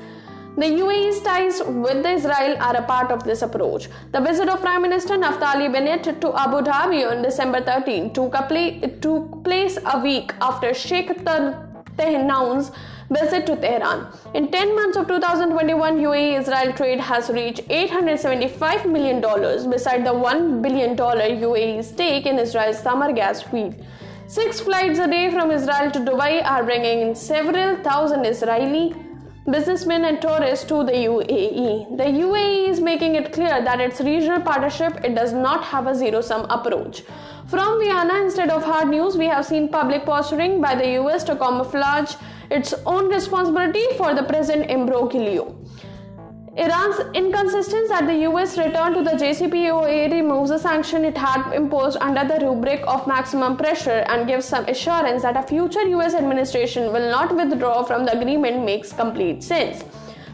The 0.56 0.66
UAE's 0.66 1.20
ties 1.20 1.62
with 1.62 2.04
Israel 2.06 2.56
are 2.60 2.76
a 2.76 2.82
part 2.82 3.10
of 3.10 3.22
this 3.24 3.42
approach. 3.42 3.88
The 4.12 4.20
visit 4.20 4.48
of 4.48 4.62
Prime 4.62 4.82
Minister 4.82 5.16
Naftali 5.16 5.70
Bennett 5.72 6.20
to 6.22 6.34
Abu 6.44 6.62
Dhabi 6.70 7.08
on 7.10 7.22
December 7.22 7.60
13 7.60 8.12
took, 8.14 8.34
took 9.02 9.44
place 9.44 9.78
a 9.84 10.00
week 10.00 10.32
after 10.40 10.72
Sheikh 10.72 11.12
Tahnoun's 11.24 12.72
visit 13.10 13.46
to 13.46 13.56
Tehran. 13.56 14.06
In 14.34 14.50
10 14.50 14.74
months 14.74 14.96
of 14.96 15.08
2021, 15.08 15.98
UAE 15.98 16.40
Israel 16.40 16.72
trade 16.72 17.00
has 17.00 17.30
reached 17.30 17.66
$875 17.68 18.86
million, 18.90 19.20
beside 19.70 20.04
the 20.04 20.10
$1 20.10 20.62
billion 20.62 20.96
UAE 20.96 21.84
stake 21.84 22.26
in 22.26 22.38
Israel's 22.38 22.82
Tamar 22.82 23.12
gas 23.12 23.42
field. 23.42 23.74
Six 24.28 24.60
flights 24.60 24.98
a 24.98 25.06
day 25.06 25.30
from 25.30 25.52
Israel 25.52 25.90
to 25.92 26.00
Dubai 26.00 26.44
are 26.44 26.64
bringing 26.64 27.00
in 27.00 27.14
several 27.14 27.76
thousand 27.84 28.24
Israeli 28.24 28.94
businessmen 29.50 30.04
and 30.04 30.20
tourists 30.20 30.64
to 30.64 30.82
the 30.82 30.92
UAE. 30.92 31.96
The 31.96 32.04
UAE 32.04 32.68
is 32.68 32.80
making 32.80 33.14
it 33.14 33.32
clear 33.32 33.62
that 33.62 33.80
its 33.80 34.00
regional 34.00 34.40
partnership 34.40 35.04
it 35.04 35.14
does 35.14 35.32
not 35.32 35.62
have 35.64 35.86
a 35.86 35.94
zero-sum 35.94 36.46
approach. 36.50 37.04
From 37.46 37.78
Vienna, 37.78 38.22
instead 38.22 38.50
of 38.50 38.64
hard 38.64 38.88
news, 38.88 39.16
we 39.16 39.26
have 39.26 39.46
seen 39.46 39.68
public 39.68 40.04
posturing 40.04 40.60
by 40.60 40.74
the 40.74 40.88
US 41.00 41.22
to 41.24 41.36
camouflage 41.36 42.16
its 42.50 42.74
own 42.84 43.08
responsibility 43.08 43.86
for 43.96 44.14
the 44.14 44.24
present 44.24 44.68
imbroglio. 44.68 45.54
Iran's 46.58 46.98
inconsistence 47.12 47.90
that 47.90 48.06
the 48.06 48.20
US 48.28 48.56
return 48.56 48.94
to 48.94 49.02
the 49.02 49.10
JCPOA 49.10 50.10
removes 50.10 50.48
the 50.48 50.58
sanction 50.58 51.04
it 51.04 51.14
had 51.14 51.52
imposed 51.52 51.98
under 52.00 52.24
the 52.26 52.46
rubric 52.46 52.82
of 52.88 53.06
maximum 53.06 53.58
pressure 53.58 54.02
and 54.08 54.26
gives 54.26 54.46
some 54.46 54.64
assurance 54.64 55.20
that 55.20 55.36
a 55.36 55.42
future 55.42 55.82
US 55.82 56.14
administration 56.14 56.94
will 56.94 57.10
not 57.10 57.36
withdraw 57.36 57.82
from 57.82 58.06
the 58.06 58.18
agreement 58.18 58.64
makes 58.64 58.90
complete 58.90 59.42
sense. 59.44 59.84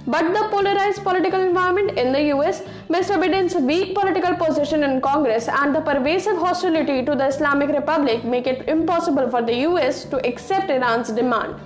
But 0.07 0.33
the 0.33 0.47
polarized 0.49 1.03
political 1.03 1.41
environment 1.41 1.99
in 1.99 2.13
the 2.13 2.23
US, 2.37 2.63
Mr. 2.89 3.19
Biden's 3.21 3.57
weak 3.57 3.93
political 3.93 4.37
position 4.37 4.85
in 4.85 5.01
Congress, 5.01 5.49
and 5.49 5.75
the 5.75 5.81
pervasive 5.81 6.37
hostility 6.37 7.05
to 7.05 7.17
the 7.17 7.27
Islamic 7.27 7.69
Republic 7.71 8.23
make 8.23 8.47
it 8.47 8.69
impossible 8.69 9.29
for 9.29 9.43
the 9.43 9.57
US 9.71 10.05
to 10.05 10.25
accept 10.25 10.71
Iran's 10.71 11.09
demand. 11.09 11.57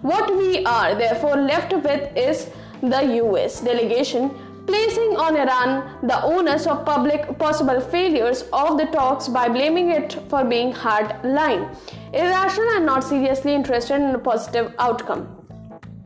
What 0.00 0.34
we 0.34 0.64
are 0.64 0.94
therefore 0.94 1.36
left 1.36 1.74
with 1.74 2.16
is 2.16 2.48
the 2.82 3.02
US 3.22 3.60
delegation 3.60 4.30
placing 4.66 5.16
on 5.16 5.36
Iran 5.36 5.98
the 6.02 6.20
onus 6.22 6.66
of 6.66 6.84
public 6.84 7.38
possible 7.38 7.80
failures 7.80 8.42
of 8.52 8.76
the 8.78 8.86
talks 8.86 9.28
by 9.28 9.48
blaming 9.48 9.90
it 9.90 10.18
for 10.28 10.44
being 10.44 10.72
hard 10.72 11.14
line, 11.24 11.68
irrational 12.12 12.70
and 12.76 12.86
not 12.86 13.04
seriously 13.04 13.54
interested 13.54 13.94
in 13.94 14.14
a 14.14 14.18
positive 14.18 14.74
outcome. 14.78 15.28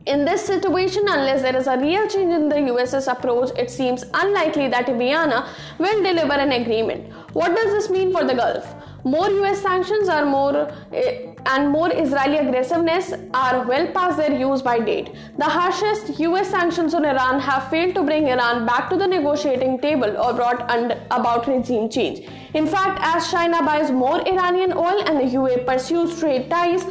In 0.07 0.25
this 0.25 0.43
situation, 0.43 1.03
unless 1.07 1.43
there 1.43 1.55
is 1.55 1.67
a 1.67 1.77
real 1.77 2.07
change 2.07 2.33
in 2.33 2.49
the 2.49 2.59
US's 2.73 3.07
approach, 3.07 3.51
it 3.57 3.69
seems 3.69 4.03
unlikely 4.13 4.67
that 4.69 4.87
Vienna 4.87 5.47
will 5.77 6.01
deliver 6.01 6.33
an 6.33 6.51
agreement. 6.53 7.13
What 7.33 7.55
does 7.55 7.71
this 7.71 7.89
mean 7.89 8.11
for 8.11 8.23
the 8.23 8.33
Gulf? 8.33 8.73
More 9.03 9.29
US 9.29 9.61
sanctions 9.61 10.09
are 10.09 10.25
more 10.25 10.71
eh, 10.93 11.33
and 11.47 11.69
more 11.69 11.91
Israeli 11.91 12.37
aggressiveness 12.37 13.13
are 13.33 13.65
well 13.65 13.87
past 13.93 14.17
their 14.17 14.33
use 14.33 14.61
by 14.61 14.79
date. 14.79 15.11
The 15.37 15.45
harshest 15.45 16.19
US 16.19 16.49
sanctions 16.49 16.93
on 16.93 17.05
Iran 17.05 17.39
have 17.39 17.69
failed 17.69 17.95
to 17.95 18.03
bring 18.03 18.27
Iran 18.27 18.65
back 18.65 18.89
to 18.91 18.97
the 18.97 19.07
negotiating 19.07 19.79
table 19.79 20.15
or 20.17 20.33
brought 20.33 20.69
about 21.09 21.47
regime 21.47 21.89
change. 21.89 22.27
In 22.53 22.67
fact, 22.67 22.99
as 23.01 23.31
China 23.31 23.63
buys 23.63 23.91
more 23.91 24.21
Iranian 24.27 24.73
oil 24.73 25.01
and 25.07 25.19
the 25.19 25.25
UA 25.25 25.59
pursues 25.65 26.19
trade 26.19 26.49
ties, 26.51 26.85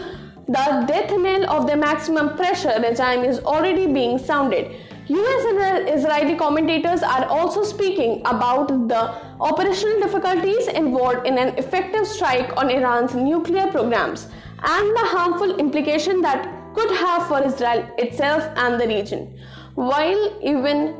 the 0.49 0.85
death 0.89 1.13
knell 1.17 1.49
of 1.49 1.69
the 1.69 1.77
maximum 1.77 2.37
pressure 2.37 2.75
regime 2.83 3.25
is 3.25 3.39
already 3.41 3.87
being 3.87 4.19
sounded. 4.19 4.75
US 5.11 5.45
and 5.45 5.89
Israeli 5.89 6.37
commentators 6.37 7.03
are 7.03 7.25
also 7.25 7.65
speaking 7.65 8.23
about 8.25 8.69
the 8.89 9.01
operational 9.41 9.99
difficulties 9.99 10.69
involved 10.69 11.27
in 11.27 11.37
an 11.37 11.49
effective 11.59 12.07
strike 12.07 12.57
on 12.57 12.71
Iran's 12.71 13.17
nuclear 13.17 13.67
programs 13.73 14.29
and 14.63 14.97
the 14.97 15.07
harmful 15.07 15.57
implication 15.59 16.21
that 16.21 16.49
could 16.75 16.93
have 16.93 17.27
for 17.27 17.43
Israel 17.43 17.91
itself 17.99 18.45
and 18.55 18.81
the 18.81 18.87
region. 18.87 19.37
While 19.75 20.39
even 20.43 20.95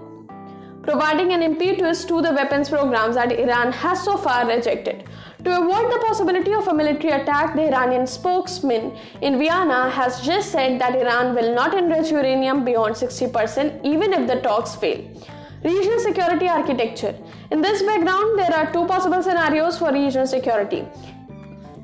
providing 0.83 1.33
an 1.33 1.43
impetus 1.43 2.05
to 2.07 2.21
the 2.21 2.33
weapons 2.33 2.69
programs 2.69 3.15
that 3.15 3.31
Iran 3.31 3.71
has 3.73 4.03
so 4.03 4.17
far 4.17 4.45
rejected. 4.47 5.05
To 5.45 5.51
avoid 5.59 5.91
the 5.91 5.99
possibility 6.07 6.53
of 6.53 6.69
a 6.69 6.75
military 6.75 7.13
attack, 7.15 7.55
the 7.55 7.69
Iranian 7.69 8.07
spokesman 8.07 8.95
in 9.23 9.39
Vienna 9.39 9.89
has 9.89 10.21
just 10.21 10.53
said 10.53 10.79
that 10.81 10.95
Iran 10.95 11.35
will 11.35 11.55
not 11.55 11.73
enrich 11.73 12.11
uranium 12.11 12.63
beyond 12.63 12.95
60% 12.95 13.83
even 13.83 14.13
if 14.13 14.27
the 14.29 14.41
talks 14.43 14.75
fail. 14.75 15.01
Regional 15.65 15.99
security 16.01 16.47
architecture. 16.47 17.15
In 17.51 17.63
this 17.63 17.83
background, 17.83 18.39
there 18.39 18.55
are 18.55 18.71
two 18.71 18.87
possible 18.87 19.23
scenarios 19.23 19.79
for 19.79 19.91
regional 19.93 20.27
security. 20.27 20.85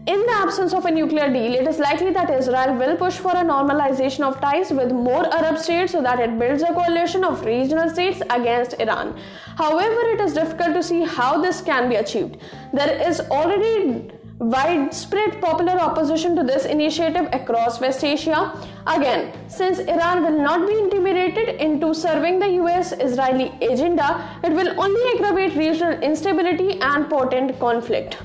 In 0.07 0.21
the 0.25 0.35
absence 0.35 0.73
of 0.73 0.85
a 0.85 0.91
nuclear 0.93 1.29
deal, 1.33 1.55
it 1.55 1.67
is 1.67 1.81
likely 1.81 2.13
that 2.13 2.31
Israel 2.31 2.75
will 2.75 2.97
push 2.97 3.15
for 3.15 3.33
a 3.33 3.43
normalization 3.45 4.21
of 4.21 4.41
ties 4.41 4.71
with 4.71 4.93
more 4.93 5.27
Arab 5.35 5.59
states 5.59 5.91
so 5.91 6.01
that 6.01 6.21
it 6.21 6.39
builds 6.39 6.63
a 6.63 6.73
coalition 6.73 7.25
of 7.25 7.45
regional 7.45 7.91
states 7.91 8.23
against 8.31 8.75
Iran. 8.79 9.19
However, 9.57 10.03
it 10.11 10.21
is 10.21 10.33
difficult 10.33 10.75
to 10.75 10.83
see 10.85 11.03
how 11.03 11.41
this 11.43 11.61
can 11.61 11.89
be 11.89 11.97
achieved. 11.97 12.37
There 12.73 13.03
is 13.09 13.19
already 13.19 14.13
widespread 14.39 15.41
popular 15.41 15.73
opposition 15.73 16.37
to 16.37 16.45
this 16.45 16.67
initiative 16.67 17.29
across 17.33 17.81
West 17.81 18.05
Asia. 18.05 18.53
Again, 18.87 19.33
since 19.49 19.81
Iran 19.81 20.23
will 20.23 20.41
not 20.41 20.69
be 20.69 20.79
intimidated 20.79 21.61
into 21.61 21.93
serving 21.95 22.39
the 22.39 22.51
US 22.63 22.93
Israeli 22.93 23.53
agenda, 23.61 24.39
it 24.45 24.53
will 24.53 24.81
only 24.81 25.05
aggravate 25.17 25.57
regional 25.57 26.01
instability 26.01 26.81
and 26.81 27.11
potent 27.11 27.59
conflict. 27.59 28.19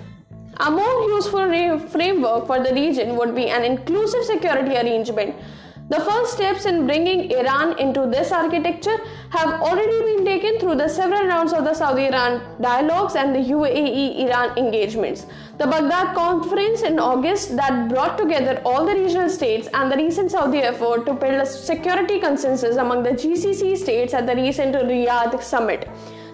A 0.63 0.69
more 0.69 1.10
useful 1.10 1.80
framework 1.89 2.45
for 2.45 2.60
the 2.63 2.71
region 2.71 3.15
would 3.17 3.34
be 3.34 3.47
an 3.47 3.63
inclusive 3.63 4.24
security 4.26 4.76
arrangement. 4.78 5.36
The 5.89 6.00
first 6.00 6.34
steps 6.34 6.67
in 6.67 6.86
bringing 6.86 7.32
Iran 7.32 7.80
into 7.80 8.06
this 8.06 8.32
architecture 8.32 8.95
have 9.32 9.60
already 9.60 10.00
been 10.10 10.24
taken 10.24 10.60
through 10.60 10.76
the 10.76 10.88
several 10.88 11.26
rounds 11.26 11.52
of 11.52 11.63
the 11.63 11.74
Saudi 11.74 12.06
Iran 12.06 12.43
dialogues 12.62 13.15
and 13.15 13.34
the 13.34 13.39
UAE 13.39 14.19
Iran 14.28 14.56
engagements. 14.56 15.26
The 15.58 15.65
Baghdad 15.65 16.13
conference 16.15 16.84
in 16.84 17.00
August 17.00 17.58
that 17.58 17.89
brought 17.89 18.19
together 18.19 18.62
all 18.63 18.86
the 18.86 18.93
regional 18.93 19.30
states 19.30 19.67
and 19.74 19.91
the 19.91 19.97
recent 19.97 20.30
Saudi 20.30 20.60
effort 20.60 21.08
to 21.08 21.13
build 21.13 21.41
a 21.41 21.45
security 21.47 22.19
consensus 22.19 22.76
among 22.76 23.02
the 23.02 23.13
GCC 23.13 23.76
states 23.78 24.13
at 24.13 24.28
the 24.28 24.36
recent 24.36 24.76
Riyadh 24.76 25.41
summit. 25.41 25.89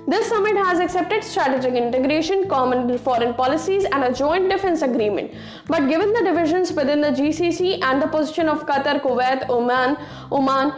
This 0.10 0.30
summit 0.30 0.56
has 0.56 0.80
accepted 0.80 1.22
strategic 1.22 1.74
integration, 1.74 2.48
common 2.48 2.98
foreign 2.98 3.34
policies, 3.34 3.84
and 3.84 4.06
a 4.06 4.14
joint 4.14 4.50
defense 4.50 4.82
agreement. 4.82 5.32
But 5.68 5.90
given 5.90 6.14
the 6.14 6.24
divisions 6.24 6.72
within 6.72 7.02
the 7.02 7.10
GCC 7.10 7.84
and 7.84 8.02
the 8.02 8.08
position 8.08 8.48
of 8.48 8.66
Qatar, 8.66 9.02
Kuwait, 9.02 9.50
Oman, 9.50 9.98
Oman, 10.32 10.72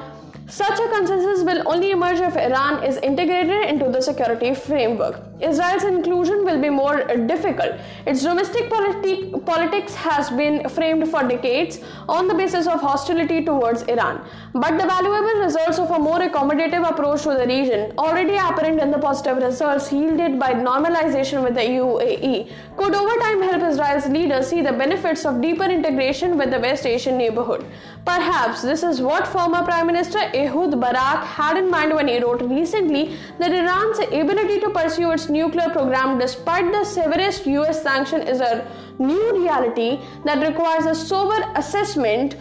such 0.49 0.79
a 0.79 0.87
consensus 0.89 1.43
will 1.43 1.61
only 1.67 1.91
emerge 1.91 2.19
if 2.19 2.35
Iran 2.35 2.83
is 2.83 2.97
integrated 2.97 3.69
into 3.69 3.89
the 3.89 4.01
security 4.01 4.55
framework. 4.55 5.21
Israel's 5.39 5.83
inclusion 5.83 6.43
will 6.43 6.59
be 6.59 6.69
more 6.69 7.03
difficult. 7.27 7.73
Its 8.07 8.23
domestic 8.23 8.67
politi- 8.69 9.45
politics 9.45 9.93
has 9.93 10.31
been 10.31 10.67
framed 10.67 11.07
for 11.07 11.23
decades 11.23 11.79
on 12.07 12.27
the 12.27 12.33
basis 12.33 12.65
of 12.65 12.81
hostility 12.81 13.45
towards 13.45 13.83
Iran. 13.83 14.25
But 14.53 14.79
the 14.79 14.87
valuable 14.87 15.39
results 15.43 15.77
of 15.77 15.91
a 15.91 15.99
more 15.99 16.19
accommodative 16.19 16.89
approach 16.89 17.23
to 17.23 17.35
the 17.35 17.45
region, 17.45 17.93
already 17.99 18.35
apparent 18.35 18.81
in 18.81 18.89
the 18.89 18.97
positive 18.97 19.37
results 19.37 19.91
yielded 19.93 20.39
by 20.39 20.53
normalization 20.53 21.43
with 21.43 21.53
the 21.53 21.61
UAE, 21.61 22.51
could 22.79 22.95
over 22.95 23.15
time 23.19 23.41
help 23.41 23.63
Israel's 23.69 24.05
leaders 24.07 24.47
see 24.49 24.61
the 24.61 24.71
benefits 24.81 25.25
of 25.25 25.41
deeper 25.41 25.65
integration 25.65 26.37
with 26.37 26.49
the 26.49 26.59
West 26.65 26.85
Asian 26.85 27.17
neighborhood. 27.17 27.65
Perhaps 28.05 28.61
this 28.61 28.83
is 28.83 29.01
what 29.01 29.27
former 29.27 29.63
Prime 29.63 29.87
Minister 29.87 30.19
Ehud 30.41 30.79
Barak 30.79 31.25
had 31.25 31.57
in 31.57 31.69
mind 31.69 31.93
when 31.93 32.07
he 32.07 32.19
wrote 32.19 32.41
recently 32.41 33.17
that 33.37 33.51
Iran's 33.51 33.99
ability 33.99 34.61
to 34.61 34.69
pursue 34.69 35.11
its 35.11 35.27
nuclear 35.27 35.69
program 35.71 36.17
despite 36.19 36.71
the 36.71 36.85
severest 36.85 37.45
US 37.47 37.83
sanction 37.83 38.21
is 38.21 38.39
a 38.39 38.65
new 38.97 39.25
reality 39.41 39.99
that 40.23 40.47
requires 40.47 40.85
a 40.85 40.95
sober 40.95 41.39
assessment 41.55 42.37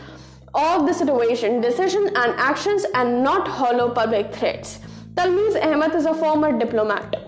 of 0.55 0.87
the 0.87 0.93
situation, 0.93 1.61
decision, 1.61 2.07
and 2.15 2.33
actions, 2.51 2.87
and 2.95 3.25
not 3.25 3.49
hollow 3.49 3.91
public 3.91 4.33
threats. 4.33 4.79
Talmiz 5.15 5.61
Ahmed 5.61 5.97
is 5.97 6.07
a 6.07 6.15
former 6.15 6.57
diplomat. 6.57 7.28